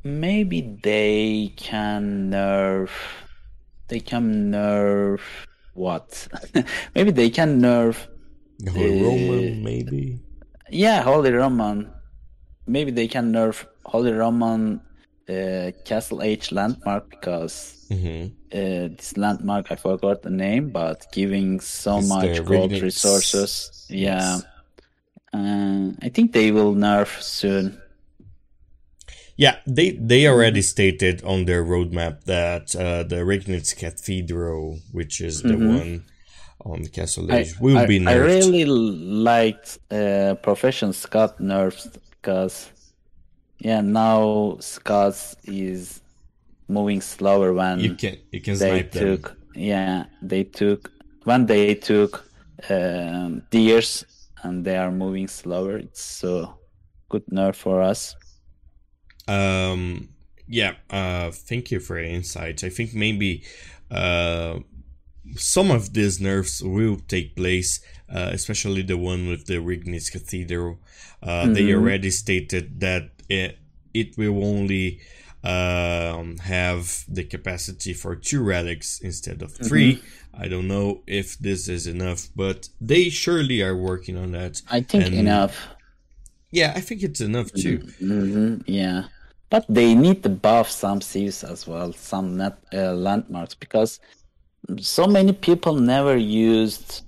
maybe 0.03 0.79
they 0.83 1.53
can 1.57 2.29
nerf 2.31 2.91
they 3.87 3.99
can 3.99 4.51
nerf 4.51 5.21
what? 5.73 6.27
Maybe 6.95 7.11
they 7.11 7.29
can 7.29 7.61
nerf 7.61 8.07
The 8.59 8.71
Holy 8.71 8.91
Uh, 8.91 8.91
Roman, 8.91 9.63
maybe. 9.63 10.21
yeah 10.69 11.01
holy 11.03 11.31
roman. 11.31 11.91
Maybe 12.67 12.91
they 12.91 13.07
can 13.07 13.31
nerf 13.33 13.65
holy 13.85 14.11
roman 14.13 14.81
uh, 15.29 15.71
castle 15.85 16.21
age 16.21 16.51
landmark 16.51 17.09
because 17.09 17.74
hmm 17.89 18.25
uh, 18.53 18.87
this 18.97 19.17
landmark 19.17 19.71
i 19.71 19.75
forgot 19.75 20.21
the 20.21 20.29
name 20.29 20.69
but 20.69 21.07
giving 21.11 21.59
so 21.59 21.97
It's 21.97 22.01
much 22.01 22.43
gold 22.45 22.81
resources 22.81 23.87
yeah 23.89 24.39
Yes. 24.39 24.45
uh, 25.33 25.91
i 26.01 26.09
think 26.09 26.33
they 26.33 26.51
will 26.51 26.75
nerf 26.75 27.21
soon 27.21 27.81
Yeah, 29.37 29.57
they 29.67 29.91
they 29.91 30.27
Mm-hmm. 30.27 30.27
already 30.27 30.61
stated 30.61 31.23
on 31.23 31.45
their 31.45 31.63
roadmap 31.63 32.23
that 32.25 32.75
uh, 32.75 33.03
the 33.03 33.17
Regnitz 33.23 33.75
Cathedral, 33.75 34.79
which 34.91 35.19
is 35.21 35.45
the 35.45 35.57
Mhm. 35.57 35.67
one 35.67 36.05
on 36.65 36.83
the 36.83 36.89
Castle 36.89 37.29
I, 37.29 37.39
Age, 37.39 37.59
will 37.59 37.79
I, 37.79 37.85
be 37.85 37.99
I 38.05 38.13
really 38.15 38.65
liked 38.65 39.79
uh, 39.91 40.35
Profession 40.41 40.93
Scout 40.93 41.39
nerfs 41.39 41.87
because, 42.11 42.69
yeah, 43.59 43.81
now 43.81 44.57
Scout 44.59 45.15
is 45.43 46.01
moving 46.67 47.01
slower 47.01 47.53
when 47.53 47.79
you 47.79 47.95
can 47.95 48.17
you 48.31 48.41
can 48.41 48.55
they 48.55 48.81
snipe 48.81 48.91
them. 48.91 49.23
took, 49.23 49.37
yeah, 49.55 50.05
they 50.21 50.43
took 50.43 50.91
when 51.23 51.45
they 51.45 51.75
took 51.75 52.25
um, 52.69 53.41
deers 53.51 54.05
and 54.43 54.65
they 54.65 54.77
are 54.77 54.91
moving 54.91 55.27
slower. 55.27 55.77
It's 55.77 56.01
so 56.03 56.59
good 57.09 57.23
nerve 57.31 57.55
for 57.57 57.81
us. 57.81 58.15
Um, 59.27 60.09
yeah. 60.47 60.75
Uh, 60.89 61.31
thank 61.31 61.71
you 61.71 61.79
for 61.79 61.99
your 61.99 62.09
insights. 62.09 62.63
I 62.63 62.69
think 62.69 62.93
maybe 62.93 63.43
uh, 63.91 64.59
some 65.35 65.71
of 65.71 65.93
these 65.93 66.21
nerfs 66.21 66.61
will 66.61 66.97
take 67.07 67.35
place, 67.35 67.81
uh, 68.09 68.29
especially 68.33 68.83
the 68.83 68.97
one 68.97 69.29
with 69.29 69.47
the 69.47 69.57
Regnitz 69.57 70.11
Cathedral. 70.11 70.79
Uh, 71.23 71.47
They 71.47 71.73
Mhm. 71.73 71.73
already 71.73 72.11
stated 72.11 72.79
that 72.81 73.11
it 73.29 73.59
it 73.93 74.17
will 74.17 74.43
only 74.45 75.01
have 75.45 77.05
the 77.07 77.23
capacity 77.23 77.93
for 77.93 78.15
two 78.15 78.43
relics 78.43 78.99
instead 78.99 79.41
of 79.41 79.53
3 79.53 80.01
I 80.37 80.49
don't 80.49 80.67
know 80.67 81.01
if 81.07 81.37
this 81.39 81.69
is 81.69 81.87
enough, 81.87 82.27
but 82.35 82.67
they 82.81 83.07
surely 83.09 83.61
are 83.61 83.75
working 83.75 84.17
on 84.17 84.31
that. 84.33 84.61
I 84.69 84.81
think 84.81 85.05
And- 85.05 85.15
enough. 85.15 85.55
Yeah, 86.51 86.73
I 86.75 86.81
think 86.81 87.03
it's 87.03 87.21
enough 87.21 87.51
too. 87.53 87.77
hmm 87.99 88.57
yeah, 88.65 89.03
but 89.49 89.65
they 89.69 89.93
need 89.95 90.23
to 90.23 90.29
buff 90.29 90.69
some 90.69 91.01
sieves 91.01 91.43
as 91.43 91.67
well, 91.67 91.91
some 91.93 92.37
net 92.37 92.57
uh, 92.73 92.93
landmarks 92.93 93.55
because 93.55 93.99
so 94.79 95.07
many 95.07 95.33
people 95.33 95.75
never 95.75 96.15
used 96.17 97.01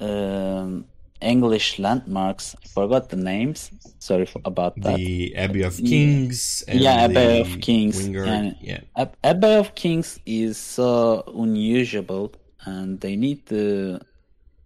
um, 0.00 0.84
English 1.20 1.78
landmarks. 1.78 2.56
I 2.64 2.68
forgot 2.68 3.08
the 3.10 3.16
names. 3.16 3.70
Sorry 3.98 4.26
for, 4.26 4.40
about 4.44 4.80
that. 4.82 4.96
The 4.96 5.34
Abbey 5.36 5.62
of 5.62 5.76
Kings. 5.76 6.64
And 6.68 6.80
Yeah, 6.80 7.04
Abbey 7.04 7.40
of 7.40 7.60
Kings, 7.60 7.96
Wynguard, 8.00 8.28
and- 8.28 8.56
yeah. 8.60 8.80
Ab- 8.96 9.16
Abbey 9.24 9.54
of 9.54 9.74
Kings 9.74 10.18
is 10.26 10.56
so 10.58 11.22
unusual, 11.34 12.32
and 12.64 13.00
they 13.00 13.16
need 13.16 13.46
to 13.46 14.00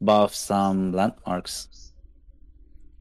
buff 0.00 0.34
some 0.34 0.92
landmarks. 0.92 1.68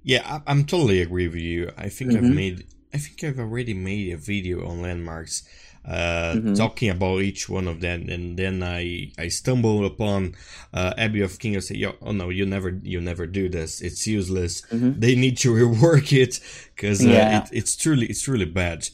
Yeah, 0.03 0.21
I, 0.25 0.51
I'm 0.51 0.65
totally 0.65 1.01
agree 1.01 1.27
with 1.27 1.37
you. 1.39 1.71
I 1.77 1.89
think 1.89 2.13
I've 2.13 2.23
Mhm. 2.23 2.35
made, 2.35 2.65
I 2.93 2.97
think 2.97 3.23
I've 3.23 3.39
already 3.39 3.73
made 3.73 4.11
a 4.13 4.17
video 4.17 4.67
on 4.67 4.81
landmarks, 4.81 5.43
uh, 5.86 6.34
Mhm. 6.36 6.56
talking 6.56 6.89
about 6.89 7.22
each 7.22 7.50
one 7.50 7.67
of 7.67 7.82
them, 7.82 8.08
and 8.10 8.38
then 8.38 8.63
I 8.63 9.12
I 9.17 9.28
stumbled 9.30 9.86
upon 9.86 10.36
uh, 10.74 10.93
Abbey 10.98 11.22
of 11.22 11.38
King. 11.39 11.56
I 11.58 11.60
say, 11.60 11.76
Yo, 11.76 11.96
oh 12.02 12.12
no, 12.13 12.30
you 12.30 12.46
never 12.46 12.80
you 12.84 13.02
never 13.02 13.26
do 13.28 13.50
this. 13.50 13.82
It's 13.82 14.08
useless. 14.08 14.62
Mhm. 14.72 15.00
They 15.00 15.15
need 15.15 15.38
to 15.39 15.50
rework 15.60 16.12
it 16.13 16.39
because 16.76 17.06
uh, 17.06 17.10
Yeah. 17.10 17.43
it, 17.43 17.50
it's 17.52 17.76
truly 17.76 18.06
it's 18.08 18.22
truly 18.22 18.46
bad. 18.46 18.89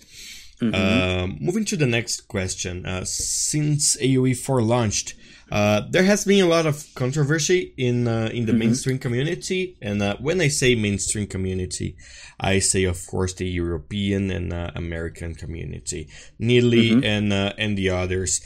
Mhm. 0.62 0.74
Um, 0.76 1.38
moving 1.40 1.64
to 1.66 1.78
the 1.78 1.86
next 1.88 2.28
question. 2.28 2.86
Uh, 2.86 3.06
since 3.06 3.96
AOE 4.02 4.34
4 4.36 4.62
launched, 4.62 5.14
uh, 5.52 5.82
there 5.90 6.04
has 6.04 6.26
been 6.26 6.44
a 6.44 6.48
lot 6.48 6.66
of 6.66 6.86
controversy 6.96 7.74
in 7.78 8.08
uh, 8.08 8.30
in 8.34 8.46
the 8.46 8.54
Mhm. 8.54 8.58
mainstream 8.60 8.98
community. 9.00 9.76
And 9.82 10.02
uh, 10.02 10.18
when 10.20 10.40
I 10.42 10.50
say 10.50 10.76
mainstream 10.76 11.28
community, 11.28 11.96
I 12.40 12.60
say, 12.60 12.84
of 12.86 13.06
course, 13.08 13.34
the 13.34 13.48
European 13.48 14.32
and 14.32 14.54
uh, 14.54 14.72
American 14.76 15.36
community, 15.36 16.08
Nearly 16.40 16.92
Mhm. 16.92 17.04
and 17.06 17.34
uh, 17.34 17.54
and 17.58 17.78
the 17.78 17.90
others. 17.90 18.42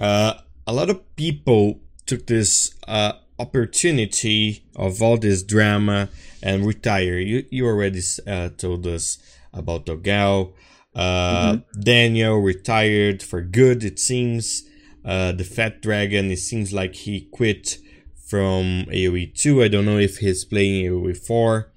Uh, 0.00 0.34
a 0.66 0.72
lot 0.72 0.90
of 0.90 0.98
people 1.16 1.80
took 2.06 2.26
this 2.26 2.74
uh, 2.86 3.12
opportunity 3.38 4.62
of 4.76 5.00
all 5.02 5.16
this 5.18 5.42
drama 5.42 6.08
and 6.42 6.66
retire. 6.66 7.18
You 7.18 7.44
you 7.50 7.66
already 7.66 8.00
uh, 8.26 8.48
told 8.56 8.86
us 8.86 9.18
about 9.52 9.86
Dogal. 9.86 10.52
Uh, 10.94 11.58
Daniel 11.78 12.38
retired 12.38 13.22
for 13.22 13.40
good, 13.42 13.84
it 13.84 13.98
seems. 13.98 14.64
Uh, 15.08 15.32
the 15.32 15.44
Fat 15.44 15.80
Dragon, 15.80 16.30
it 16.30 16.38
seems 16.50 16.68
like 16.72 16.94
he 16.94 17.14
quit 17.38 17.78
from 18.30 18.84
AoE 18.98 19.34
2. 19.34 19.62
I 19.62 19.68
don't 19.68 19.86
know 19.86 19.98
if 19.98 20.18
he's 20.18 20.44
playing 20.44 20.84
AoE 20.84 21.16
4. 21.16 21.72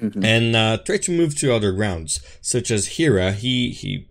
Mhm. 0.00 0.24
And 0.24 0.56
uh, 0.56 0.78
tried 0.86 1.02
to 1.02 1.12
move 1.20 1.32
to 1.40 1.52
other 1.52 1.72
grounds, 1.72 2.20
such 2.40 2.70
as 2.70 2.82
Hira. 2.96 3.32
He, 3.32 3.70
he 3.70 4.08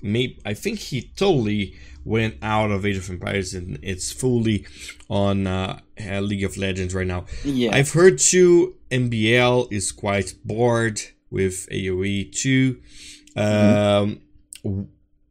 made, 0.00 0.40
I 0.46 0.54
think 0.54 0.78
he 0.78 0.98
totally 1.16 1.74
went 2.04 2.36
out 2.40 2.70
of 2.70 2.86
Age 2.86 2.96
of 2.96 3.10
Empires 3.10 3.52
and 3.52 3.78
it's 3.82 4.12
fully 4.12 4.64
on 5.10 5.46
uh, 5.46 5.80
uh, 6.08 6.20
League 6.20 6.44
of 6.44 6.56
Legends 6.56 6.94
right 6.94 7.06
now. 7.06 7.26
Yeah. 7.44 7.74
I've 7.76 7.92
heard 7.92 8.18
too, 8.18 8.76
MBL 8.90 9.70
is 9.72 9.92
quite 9.92 10.34
bored 10.44 11.00
with 11.30 11.68
AoE 11.70 12.32
2. 12.32 12.80
Um, 13.36 14.20
w- 14.64 14.88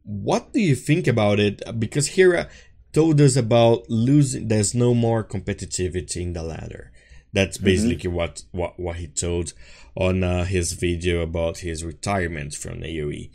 what 0.08 0.52
do 0.54 0.60
you 0.60 0.74
think 0.74 1.06
about 1.06 1.38
it? 1.38 1.60
Because 1.78 2.08
Hira 2.08 2.48
told 2.92 3.20
us 3.20 3.36
about 3.36 3.88
losing, 3.90 4.48
there's 4.48 4.74
no 4.74 4.94
more 4.94 5.22
competitivity 5.22 6.22
in 6.22 6.32
the 6.32 6.42
ladder. 6.42 6.90
That's 7.34 7.58
basically 7.58 8.08
what, 8.10 8.42
what, 8.52 8.80
what 8.80 8.96
he 8.96 9.06
told 9.06 9.52
on 9.94 10.24
uh, 10.24 10.44
his 10.46 10.72
video 10.72 11.20
about 11.20 11.58
his 11.58 11.84
retirement 11.84 12.54
from 12.54 12.80
AoE. 12.80 13.30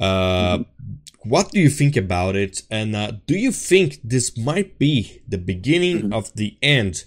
Uh, 0.00 0.64
What 1.24 1.50
do 1.50 1.60
you 1.60 1.68
think 1.68 1.96
about 1.96 2.36
it? 2.36 2.62
And 2.70 2.94
uh, 2.96 3.12
do 3.26 3.36
you 3.36 3.52
think 3.52 3.98
this 4.02 4.38
might 4.38 4.78
be 4.78 5.22
the 5.28 5.38
beginning 5.38 6.12
of 6.12 6.32
the 6.34 6.56
end 6.62 7.04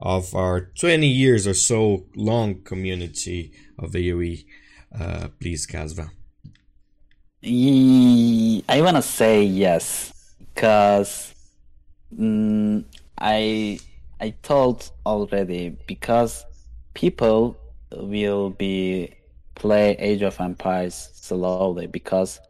of 0.00 0.34
our 0.34 0.72
20 0.78 1.06
years 1.06 1.46
or 1.46 1.54
so 1.54 2.06
long 2.16 2.62
community 2.64 3.52
of 3.78 3.92
AoE? 3.92 4.44
Uh, 4.92 5.28
please, 5.40 5.66
Kasva. 5.66 6.10
I 7.44 8.80
wanna 8.82 9.02
say 9.02 9.42
yes, 9.42 10.12
cause 10.54 11.34
mm, 12.16 12.84
I 13.18 13.80
I 14.20 14.30
told 14.42 14.88
already 15.04 15.70
because 15.88 16.44
people 16.94 17.56
will 17.90 18.50
be 18.50 19.14
play 19.56 19.96
Age 19.98 20.22
of 20.22 20.40
Empires 20.40 21.10
slowly 21.14 21.88
because 21.88 22.40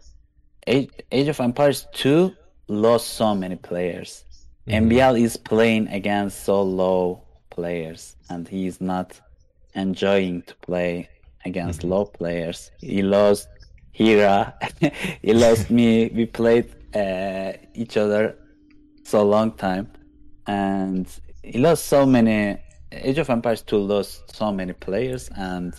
Age, 0.67 0.91
Age 1.11 1.29
of 1.29 1.41
Empires 1.41 1.87
2 1.95 2.31
lost 2.69 3.15
so 3.15 3.35
many 3.35 3.57
players. 3.57 4.25
MBL 4.69 5.21
is 5.21 5.39
playing 5.39 5.89
against 5.89 6.45
so 6.45 6.61
low 6.63 7.23
players 7.49 8.15
and 8.29 8.47
he 8.47 8.67
is 8.67 8.81
not 8.81 9.19
enjoying 9.75 10.43
to 10.43 10.55
play 10.57 11.09
against 11.47 11.83
low 11.83 12.05
players. 12.05 12.71
He 12.79 13.03
lost 13.03 13.49
Hira, 13.93 14.55
he 15.23 15.35
lost 15.35 15.71
me. 15.71 16.09
We 16.15 16.27
played 16.27 16.75
uh, 16.95 17.53
each 17.75 17.97
other 17.97 18.37
so 19.05 19.23
long 19.23 19.53
time, 19.53 19.91
and 20.47 21.07
he 21.43 21.59
lost 21.59 21.87
so 21.87 22.07
many. 22.07 22.59
Age 22.91 23.19
of 23.19 23.31
Empires 23.31 23.63
2 23.63 23.79
lost 23.79 24.35
so 24.37 24.53
many 24.53 24.73
players, 24.73 25.31
and 25.37 25.75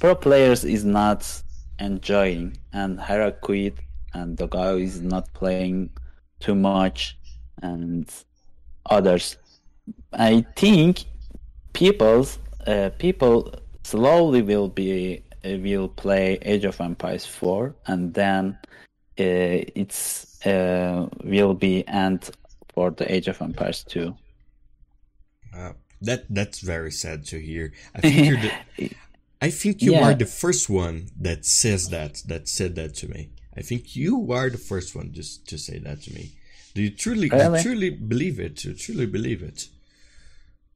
pro 0.00 0.14
players 0.14 0.64
is 0.64 0.84
not 0.84 1.26
enjoying, 1.78 2.56
and 2.72 3.00
Hira 3.00 3.32
quit, 3.32 3.78
and 4.14 4.36
Dogao 4.36 4.82
is 4.82 5.00
not 5.02 5.32
playing 5.34 5.90
too 6.40 6.54
much, 6.54 7.18
and 7.62 8.08
others. 8.88 9.36
I 10.12 10.44
think 10.56 11.04
people 11.72 12.26
uh, 12.66 12.90
people 12.98 13.54
slowly 13.84 14.42
will 14.42 14.68
be 14.68 15.22
will 15.44 15.88
play 15.88 16.38
Age 16.42 16.64
of 16.64 16.80
Empires 16.80 17.26
4, 17.26 17.74
and 17.86 18.14
then 18.14 18.58
uh, 19.20 19.64
it's 19.76 20.46
uh, 20.46 21.08
will 21.24 21.54
be 21.54 21.86
end 21.88 22.30
for 22.74 22.90
the 22.90 23.12
Age 23.12 23.28
of 23.28 23.40
Empires 23.42 23.84
2. 23.84 24.16
Uh, 25.54 25.72
that 26.00 26.26
that's 26.30 26.60
very 26.60 26.90
sad 26.90 27.24
to 27.26 27.38
hear. 27.40 27.72
I 27.94 28.00
think 28.02 28.28
you're 28.28 28.36
the, 28.38 28.54
I 29.42 29.50
think 29.50 29.84
you 29.86 30.00
Yeah. 30.00 30.02
are 30.02 30.14
the 30.14 30.26
first 30.26 30.68
one 30.70 31.10
that 31.20 31.46
says 31.46 31.90
that 31.90 32.22
that 32.26 32.48
said 32.48 32.74
that 32.76 32.94
to 32.96 33.08
me. 33.08 33.30
I 33.56 33.62
think 33.62 33.96
you 33.96 34.32
are 34.32 34.50
the 34.50 34.58
first 34.58 34.94
one 34.96 35.12
just 35.12 35.48
to 35.48 35.58
say 35.58 35.78
that 35.80 36.02
to 36.04 36.14
me. 36.14 36.32
Do 36.74 36.82
you 36.82 36.90
truly 36.90 37.30
Really? 37.30 37.38
you 37.38 37.50
truly 37.50 37.90
believe 37.90 38.40
it? 38.40 38.64
You 38.64 38.74
truly 38.74 39.06
believe 39.06 39.42
it? 39.42 39.68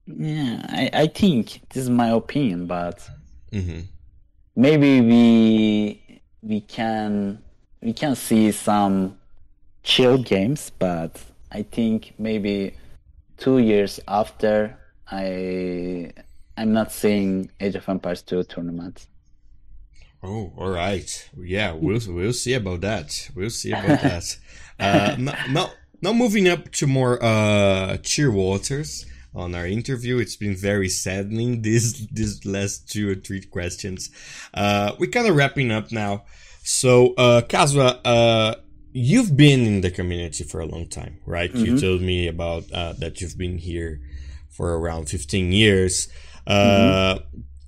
Yeah, 0.07 0.65
I, 0.69 0.91
I 0.93 1.07
think 1.09 1.61
this 1.71 1.83
is 1.85 1.91
my 1.91 2.11
opinion, 2.11 2.67
but 2.67 3.09
hmm 3.53 3.83
maybe 4.55 5.01
we 5.01 6.21
we 6.43 6.61
can 6.61 7.43
we 7.81 7.93
can 7.93 8.15
see 8.15 8.53
some 8.53 9.19
chill 9.83 10.19
games, 10.19 10.71
but 10.79 11.21
I 11.51 11.63
think 11.63 12.15
maybe 12.19 12.75
two 13.37 13.59
years 13.59 14.01
after 14.07 14.77
I 15.11 16.13
I'm 16.57 16.73
not 16.73 16.93
seeing 16.93 17.51
Age 17.61 17.77
of 17.77 17.89
Empires 17.89 18.23
2 18.23 18.45
tournament. 18.45 19.07
Oh, 20.23 20.53
all 20.57 20.71
right. 20.71 21.31
Yeah, 21.37 21.73
we'll 21.77 22.01
we'll 22.09 22.33
see 22.33 22.55
about 22.55 22.83
that. 22.83 23.31
We'll 23.35 23.51
see 23.51 23.73
about 23.73 24.01
that. 24.03 24.37
Uh, 24.79 25.17
now, 25.19 25.35
now, 25.51 25.71
now 26.01 26.13
moving 26.13 26.49
up 26.49 26.71
to 26.73 26.87
more 26.87 27.23
uh, 27.23 27.97
cheer 27.99 28.31
waters 28.31 29.07
on 29.35 29.55
our 29.55 29.67
interview. 29.67 30.19
It's 30.19 30.37
been 30.37 30.55
very 30.57 30.89
saddening 30.89 31.63
these 31.63 32.07
these 32.09 32.45
last 32.45 32.89
two 32.91 33.11
or 33.11 33.15
three 33.15 33.43
questions. 33.43 34.11
Uh, 34.55 34.93
we're 34.99 35.11
kind 35.11 35.27
of 35.29 35.37
wrapping 35.37 35.71
up 35.71 35.93
now. 35.93 36.25
So, 36.65 37.15
uh, 37.15 37.43
Kasva, 37.43 38.01
uh, 38.05 38.55
you've 38.93 39.37
been 39.37 39.61
in 39.67 39.81
the 39.81 39.91
community 39.91 40.45
for 40.45 40.61
a 40.61 40.67
long 40.67 40.87
time, 40.89 41.19
right? 41.27 41.53
You 41.55 41.79
told 41.81 42.03
me 42.03 42.29
about 42.29 42.71
uh, 42.73 42.93
that 42.99 43.21
you've 43.21 43.37
been 43.37 43.59
here 43.59 44.01
for 44.51 44.79
around 44.79 45.09
15 45.09 45.51
years. 45.53 46.09
Uh, 46.47 47.19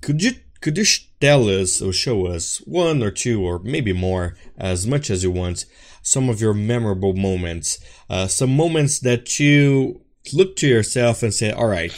Could 0.01 0.21
you 0.23 0.31
could 0.61 0.77
you 0.77 0.85
tell 1.19 1.47
us 1.49 1.81
or 1.81 1.91
show 1.93 2.25
us 2.27 2.57
one 2.65 3.03
or 3.03 3.11
two 3.11 3.43
or 3.45 3.59
maybe 3.59 3.93
more, 3.93 4.35
as 4.57 4.87
much 4.87 5.09
as 5.09 5.23
you 5.23 5.31
want, 5.31 5.65
some 6.01 6.29
of 6.29 6.39
your 6.41 6.53
memorable 6.53 7.13
moments, 7.13 7.79
uh, 8.09 8.27
some 8.27 8.55
moments 8.55 8.99
that 8.99 9.39
you 9.39 10.01
look 10.33 10.55
to 10.57 10.67
yourself 10.67 11.23
and 11.23 11.33
say, 11.33 11.51
"All 11.51 11.67
right, 11.67 11.91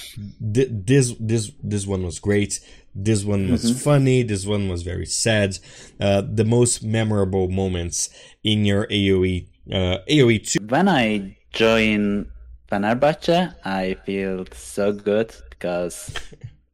th- 0.54 0.70
this 0.72 1.14
this 1.20 1.52
this 1.64 1.86
one 1.86 2.04
was 2.04 2.20
great." 2.20 2.60
This 3.00 3.24
one 3.24 3.52
was 3.52 3.80
funny. 3.84 4.24
This 4.24 4.46
one 4.48 4.70
was 4.70 4.82
very 4.82 5.06
sad. 5.06 5.60
Uh, 6.00 6.22
the 6.22 6.44
most 6.44 6.84
memorable 6.84 7.48
moments 7.48 8.10
in 8.44 8.66
your 8.66 8.88
AOE 8.88 9.46
uh, 9.72 10.00
AOE 10.10 10.40
two. 10.48 10.60
When 10.66 10.90
I 10.90 11.38
joined 11.52 12.32
Fenerbahce, 12.72 13.54
I 13.64 13.98
feel 14.06 14.46
so 14.52 14.94
good 14.94 15.36
because 15.50 16.14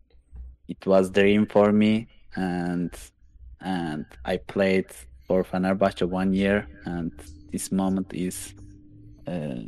it 0.67 0.85
was 0.85 1.09
dream 1.09 1.45
for 1.45 1.71
me, 1.71 2.07
and 2.35 2.91
and 3.59 4.05
I 4.25 4.37
played 4.37 4.87
for 5.27 5.43
Fenerbahce 5.43 6.07
one 6.07 6.33
year, 6.33 6.67
and 6.85 7.11
this 7.51 7.71
moment 7.71 8.13
is 8.13 8.53
uh, 9.27 9.63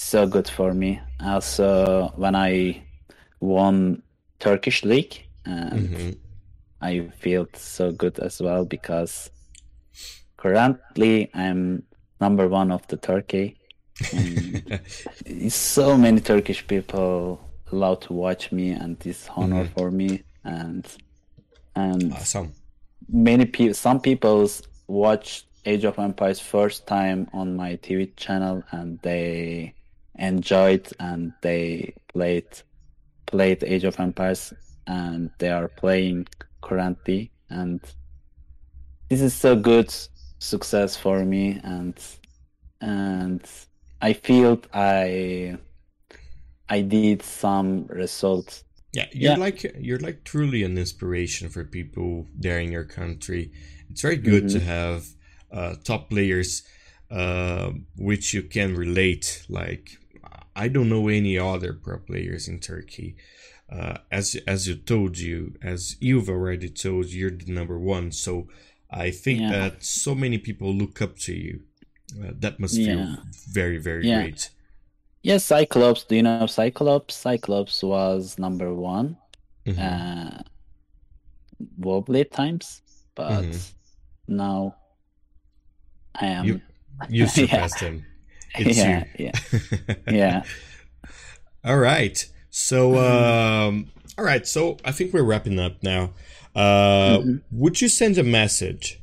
so 0.00 0.26
good 0.26 0.48
for 0.48 0.72
me. 0.72 1.00
Also, 1.20 2.12
when 2.16 2.34
I 2.34 2.82
won 3.40 4.02
Turkish 4.38 4.82
league, 4.84 5.14
and 5.44 5.88
Mhm. 5.88 6.16
I 6.80 7.10
feel 7.22 7.46
so 7.54 7.92
good 7.92 8.18
as 8.18 8.40
well 8.40 8.64
because 8.64 9.30
currently 10.38 11.30
I'm 11.34 11.82
number 12.20 12.48
one 12.48 12.70
of 12.72 12.86
the 12.88 12.96
Turkey. 12.96 13.56
So 15.50 15.96
many 15.98 16.20
Turkish 16.20 16.66
people 16.66 17.40
allowed 17.70 18.00
to 18.02 18.12
watch 18.14 18.52
me, 18.52 18.70
and 18.70 18.98
this 19.00 19.28
honor 19.36 19.66
for 19.74 19.90
me. 19.90 20.22
And 20.44 20.86
and 21.76 22.12
Awesome. 22.12 22.52
many 23.08 23.44
people, 23.44 23.74
some 23.74 24.00
people 24.00 24.48
watch 24.88 25.44
Age 25.66 25.84
of 25.84 25.98
Empires 25.98 26.40
first 26.40 26.86
time 26.86 27.28
on 27.32 27.54
my 27.54 27.76
TV 27.76 28.06
channel, 28.16 28.62
and 28.72 28.98
they 29.02 29.74
enjoyed 30.20 30.88
and 31.00 31.34
they 31.42 31.94
played 32.08 32.62
played 33.26 33.64
Age 33.64 33.84
of 33.84 34.00
Empires, 34.00 34.54
and 34.86 35.30
they 35.38 35.50
are 35.50 35.68
playing 35.68 36.28
currently, 36.62 37.32
and 37.50 37.80
this 39.10 39.20
is 39.20 39.34
so 39.34 39.56
good 39.56 39.92
success 40.38 40.96
for 40.96 41.24
me, 41.24 41.60
and 41.64 41.98
and 42.80 43.46
I 44.02 44.14
feel 44.14 44.60
I 44.74 45.58
I 46.70 46.80
did 46.80 47.22
some 47.22 47.84
results 47.88 48.64
Yeah, 48.92 49.06
you're 49.12 49.34
Yeah. 49.34 49.36
like 49.36 49.62
you're 49.78 50.00
like 50.00 50.24
truly 50.24 50.62
an 50.64 50.76
inspiration 50.78 51.48
for 51.48 51.64
people 51.64 52.28
there 52.34 52.58
in 52.60 52.72
your 52.72 52.84
country. 52.84 53.52
It's 53.88 54.02
very 54.02 54.16
good 54.16 54.48
to 54.48 54.60
have 54.60 55.06
uh, 55.52 55.76
top 55.84 56.10
players 56.10 56.64
uh, 57.10 57.72
which 57.96 58.34
you 58.34 58.42
can 58.42 58.74
relate. 58.76 59.44
Like 59.48 59.99
I 60.56 60.68
don't 60.68 60.88
know 60.88 61.08
any 61.08 61.38
other 61.38 61.72
pro 61.72 61.98
players 61.98 62.48
in 62.48 62.58
Turkey. 62.60 63.16
Uh, 63.70 63.98
as 64.10 64.36
as 64.46 64.66
you 64.66 64.74
told 64.76 65.18
you, 65.18 65.54
as 65.62 65.96
you've 66.00 66.28
already 66.28 66.68
told, 66.68 67.06
you're 67.06 67.30
the 67.30 67.52
number 67.52 67.78
one. 67.78 68.10
So 68.12 68.48
I 68.90 69.10
think 69.12 69.40
Yeah. 69.40 69.50
that 69.52 69.84
so 69.84 70.14
many 70.14 70.38
people 70.38 70.74
look 70.74 71.00
up 71.00 71.16
to 71.20 71.34
you. 71.34 71.60
Uh, 72.20 72.32
that 72.40 72.58
must 72.58 72.74
feel 72.76 73.18
very 73.52 73.78
very 73.78 74.06
Yeah. 74.08 74.22
great. 74.22 74.50
Yes, 75.22 75.44
Cyclops. 75.44 76.04
Do 76.04 76.16
you 76.16 76.22
know 76.22 76.46
Cyclops? 76.46 77.14
Cyclops 77.14 77.82
was 77.82 78.38
number 78.38 78.74
one. 78.74 79.16
Mhm. 79.66 79.78
Uh, 79.78 80.42
Voobly 81.78 82.28
times, 82.30 82.82
but 83.14 83.44
Mhm. 83.44 83.72
now 84.28 84.76
I 86.14 86.26
am. 86.26 86.44
You 86.46 86.60
you 87.08 87.24
Yeah. 87.24 87.26
surpassed 87.28 87.80
him. 87.80 88.04
It's 88.56 88.78
yeah, 88.78 89.04
you. 89.16 89.30
yeah, 89.88 89.94
yeah. 90.10 90.42
All 91.64 91.78
right. 91.78 92.26
So, 92.50 92.96
um, 92.98 93.90
all 94.18 94.24
right. 94.24 94.46
So 94.46 94.76
I 94.84 94.92
think 94.92 95.12
we're 95.12 95.22
wrapping 95.22 95.58
up 95.58 95.82
now. 95.82 96.10
Uh, 96.54 97.22
Would 97.52 97.80
you 97.80 97.88
send 97.88 98.18
a 98.18 98.24
message 98.24 99.00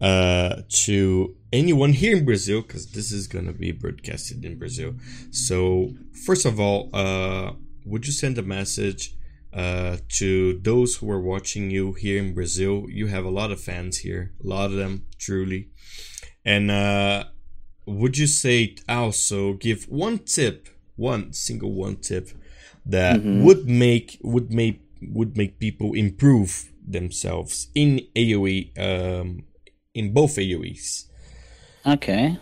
uh, 0.00 0.62
to 0.68 1.36
anyone 1.52 1.92
here 1.92 2.16
in 2.16 2.24
Brazil? 2.24 2.62
Because 2.62 2.92
this 2.92 3.12
is 3.12 3.26
going 3.26 3.46
to 3.46 3.52
be 3.52 3.72
broadcasted 3.72 4.44
in 4.44 4.58
Brazil. 4.58 4.94
So, 5.30 5.92
first 6.24 6.46
of 6.46 6.58
all, 6.58 6.88
uh, 6.94 7.52
would 7.84 8.06
you 8.06 8.12
send 8.12 8.38
a 8.38 8.42
message 8.42 9.14
uh, 9.52 9.98
to 10.08 10.58
those 10.60 10.96
who 10.96 11.10
are 11.10 11.20
watching 11.20 11.70
you 11.70 11.92
here 11.92 12.18
in 12.18 12.34
Brazil? 12.34 12.86
You 12.88 13.08
have 13.08 13.24
a 13.24 13.30
lot 13.30 13.50
of 13.50 13.60
fans 13.60 13.98
here, 13.98 14.32
a 14.42 14.46
lot 14.46 14.66
of 14.66 14.76
them, 14.76 15.06
truly. 15.18 15.68
And 16.44 16.70
uh, 16.70 17.24
would 17.88 18.18
you 18.18 18.26
say 18.26 18.76
also 18.88 19.54
give 19.54 19.84
one 19.88 20.18
tip, 20.18 20.68
one 20.96 21.32
single 21.32 21.72
one 21.72 21.96
tip 21.96 22.28
that 22.84 23.22
would 23.22 23.68
make 23.68 24.18
would 24.22 24.52
make 24.52 24.80
would 25.02 25.36
make 25.36 25.58
people 25.58 25.94
improve 25.94 26.70
themselves 26.86 27.68
in 27.74 28.00
AOE, 28.16 28.72
um, 28.78 29.44
in 29.94 30.12
both 30.12 30.36
AOEs? 30.36 31.06
Okay. 31.86 32.38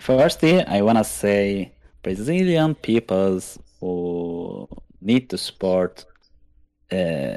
Firstly, 0.00 0.62
I 0.62 0.82
wanna 0.82 1.04
say 1.04 1.72
Brazilian 2.02 2.74
peoples 2.74 3.58
who 3.80 4.68
need 5.00 5.30
to 5.30 5.38
support 5.38 6.04
uh, 6.92 7.36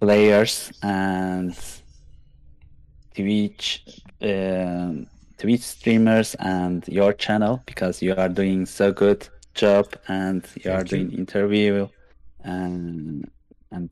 players 0.00 0.72
and 0.82 1.56
Twitch 3.14 3.84
um 4.22 5.06
Twitch 5.38 5.60
streamers 5.62 6.34
and 6.36 6.86
your 6.88 7.12
channel 7.12 7.62
because 7.66 8.02
you 8.02 8.14
are 8.14 8.28
doing 8.28 8.66
so 8.66 8.92
good 8.92 9.28
job 9.54 9.86
and 10.08 10.44
you 10.64 10.70
are 10.70 10.78
Thank 10.78 10.92
you. 10.92 10.98
doing 10.98 11.18
interview 11.18 11.88
and 12.44 13.30
and 13.70 13.90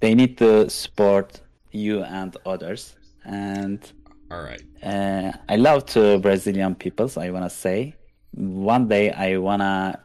they 0.00 0.14
need 0.14 0.36
to 0.38 0.68
support 0.68 1.40
you 1.72 2.02
and 2.02 2.36
others 2.46 2.96
and 3.24 3.80
All 4.30 4.42
right. 4.42 4.62
uh, 4.82 5.32
I 5.48 5.56
love 5.56 5.86
to 5.86 6.18
Brazilian 6.18 6.74
peoples. 6.74 7.16
I 7.16 7.30
wanna 7.30 7.50
say, 7.50 7.94
one 8.32 8.88
day 8.88 9.10
I 9.12 9.36
wanna, 9.38 9.98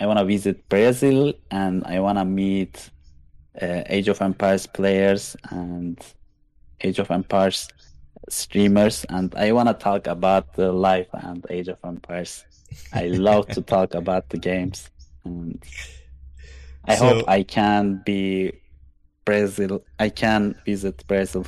I 0.00 0.06
wanna 0.06 0.24
visit 0.24 0.68
Brazil 0.68 1.32
and 1.50 1.84
I 1.84 2.00
wanna 2.00 2.24
meet 2.24 2.90
uh, 3.62 3.82
Age 3.86 4.08
of 4.08 4.20
Empires 4.20 4.66
players 4.66 5.36
and 5.50 5.98
Age 6.80 6.98
of 6.98 7.10
Empires 7.10 7.68
streamers, 8.28 9.04
and 9.08 9.34
I 9.34 9.52
wanna 9.52 9.74
talk 9.74 10.06
about 10.06 10.54
the 10.54 10.72
life 10.72 11.08
and 11.12 11.44
Age 11.50 11.68
of 11.68 11.78
Empires. 11.84 12.44
I 12.92 13.06
love 13.06 13.48
to 13.48 13.62
talk 13.62 13.94
about 13.94 14.28
the 14.30 14.38
games, 14.38 14.90
and 15.24 15.62
I 16.84 16.96
So- 16.96 17.04
hope 17.06 17.28
I 17.28 17.42
can 17.42 18.02
be 18.04 18.52
Brazil. 19.24 19.84
I 19.98 20.08
can 20.10 20.54
visit 20.66 21.06
Brazil. 21.06 21.46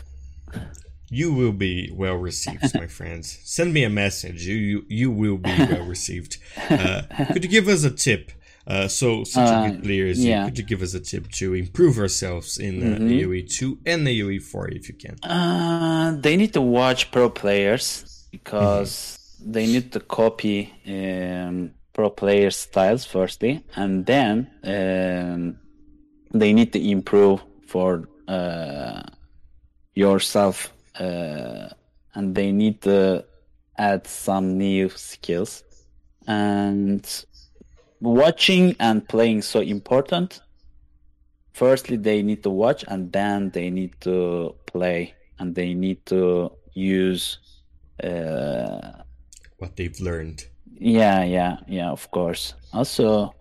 You 1.10 1.32
will 1.32 1.52
be 1.52 1.90
well 1.92 2.16
received, 2.16 2.74
my 2.74 2.86
friends. 2.88 3.38
Send 3.44 3.72
me 3.72 3.84
a 3.84 3.90
message. 3.90 4.44
You 4.46 4.56
you, 4.56 4.84
you 4.88 5.10
will 5.10 5.36
be 5.38 5.50
well 5.56 5.84
received. 5.96 6.38
Uh, 6.68 7.02
could 7.32 7.44
you 7.44 7.50
give 7.50 7.68
us 7.68 7.84
a 7.84 7.90
tip? 7.90 8.32
Uh, 8.66 8.88
so 8.88 9.24
such 9.24 9.52
a 9.52 9.56
Uh, 9.56 9.62
good 9.70 9.82
player 9.82 10.06
yeah. 10.06 10.40
you, 10.40 10.44
could 10.44 10.58
you 10.58 10.64
give 10.64 10.82
us 10.82 10.94
a 10.94 11.00
tip 11.00 11.30
to 11.30 11.54
improve 11.54 11.98
ourselves 11.98 12.58
in 12.58 12.82
uh, 12.82 12.98
Mhm. 12.98 13.10
AOE 13.10 13.42
two 13.42 13.78
and 13.86 14.06
AOE 14.08 14.38
four 14.40 14.68
if 14.68 14.88
you 14.88 14.94
can? 14.94 15.16
Uh, 15.22 16.16
they 16.20 16.36
need 16.36 16.52
to 16.54 16.60
watch 16.62 17.10
pro 17.10 17.30
players 17.30 18.04
because 18.30 19.18
they 19.40 19.66
need 19.66 19.92
to 19.92 20.00
copy 20.00 20.72
um, 20.86 21.70
pro 21.92 22.10
player 22.10 22.50
styles 22.50 23.04
firstly, 23.04 23.62
and 23.76 24.04
then 24.06 24.48
um, 24.64 25.58
they 26.34 26.52
need 26.52 26.72
to 26.72 26.80
improve 26.90 27.40
for 27.66 28.08
uh, 28.28 29.02
yourself, 29.94 30.72
uh, 30.98 31.68
and 32.14 32.34
they 32.34 32.52
need 32.52 32.82
to 32.82 33.24
add 33.78 34.06
some 34.06 34.58
new 34.58 34.88
skills. 34.90 35.62
And 36.26 37.04
watching 38.00 38.74
and 38.80 39.06
playing 39.08 39.42
so 39.42 39.60
important 39.60 40.40
firstly 41.52 41.96
they 41.96 42.22
need 42.22 42.42
to 42.42 42.50
watch 42.50 42.84
and 42.88 43.12
then 43.12 43.50
they 43.50 43.70
need 43.70 43.92
to 44.00 44.54
play 44.66 45.14
and 45.38 45.54
they 45.54 45.74
need 45.74 46.04
to 46.06 46.50
use 46.74 47.38
uh 48.04 48.92
What 49.58 49.76
they've 49.76 49.98
learned. 50.00 50.44
yeah 50.78 51.24
yeah 51.24 51.56
yeah 51.66 51.90
of 51.90 52.10
course 52.10 52.54
also 52.72 53.34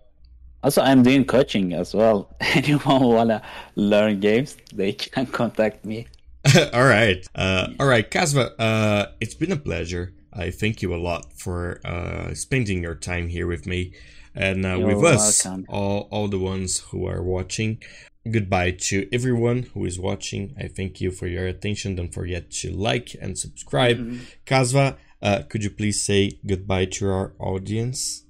also 0.62 0.80
i'm 0.82 1.02
doing 1.02 1.24
coaching 1.26 1.74
as 1.74 1.94
well 1.94 2.34
anyone 2.40 3.04
wanna 3.04 3.42
learn 3.74 4.20
games 4.20 4.56
they 4.74 4.92
can 4.92 5.26
contact 5.26 5.84
me 5.84 6.06
all 6.72 6.84
right. 6.84 7.26
Uh, 7.34 7.70
all 7.80 7.88
right, 7.88 8.08
Kasva, 8.08 8.52
uh, 8.56 9.06
it's 9.20 9.34
been 9.34 9.50
a 9.50 9.56
pleasure. 9.56 10.14
I 10.32 10.52
thank 10.52 10.80
you 10.80 10.94
a 10.94 10.96
lot 10.96 11.32
for 11.32 11.80
uh, 11.84 12.34
spending 12.34 12.84
your 12.84 12.94
time 12.94 13.26
here 13.26 13.48
with 13.48 13.66
me 13.66 13.94
and 14.36 14.66
uh, 14.66 14.78
with 14.78 15.04
us, 15.04 15.44
welcome. 15.44 15.66
all, 15.68 16.08
all 16.10 16.28
the 16.28 16.38
ones 16.38 16.80
who 16.90 17.06
are 17.06 17.22
watching. 17.22 17.82
Goodbye 18.30 18.72
to 18.72 19.08
everyone 19.12 19.64
who 19.74 19.84
is 19.84 19.98
watching. 19.98 20.54
I 20.58 20.66
thank 20.68 21.00
you 21.00 21.10
for 21.10 21.26
your 21.26 21.46
attention. 21.46 21.94
Don't 21.94 22.12
forget 22.12 22.50
to 22.62 22.72
like 22.72 23.16
and 23.20 23.38
subscribe. 23.38 23.98
Mm-hmm. 23.98 24.18
Kasva, 24.44 24.96
uh, 25.22 25.42
could 25.48 25.62
you 25.62 25.70
please 25.70 26.02
say 26.02 26.38
goodbye 26.44 26.86
to 26.86 27.08
our 27.08 27.32
audience? 27.38 28.26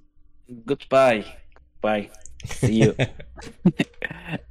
goodbye 0.64 1.24
bye 1.80 2.08
see 2.44 2.82
you 2.82 2.96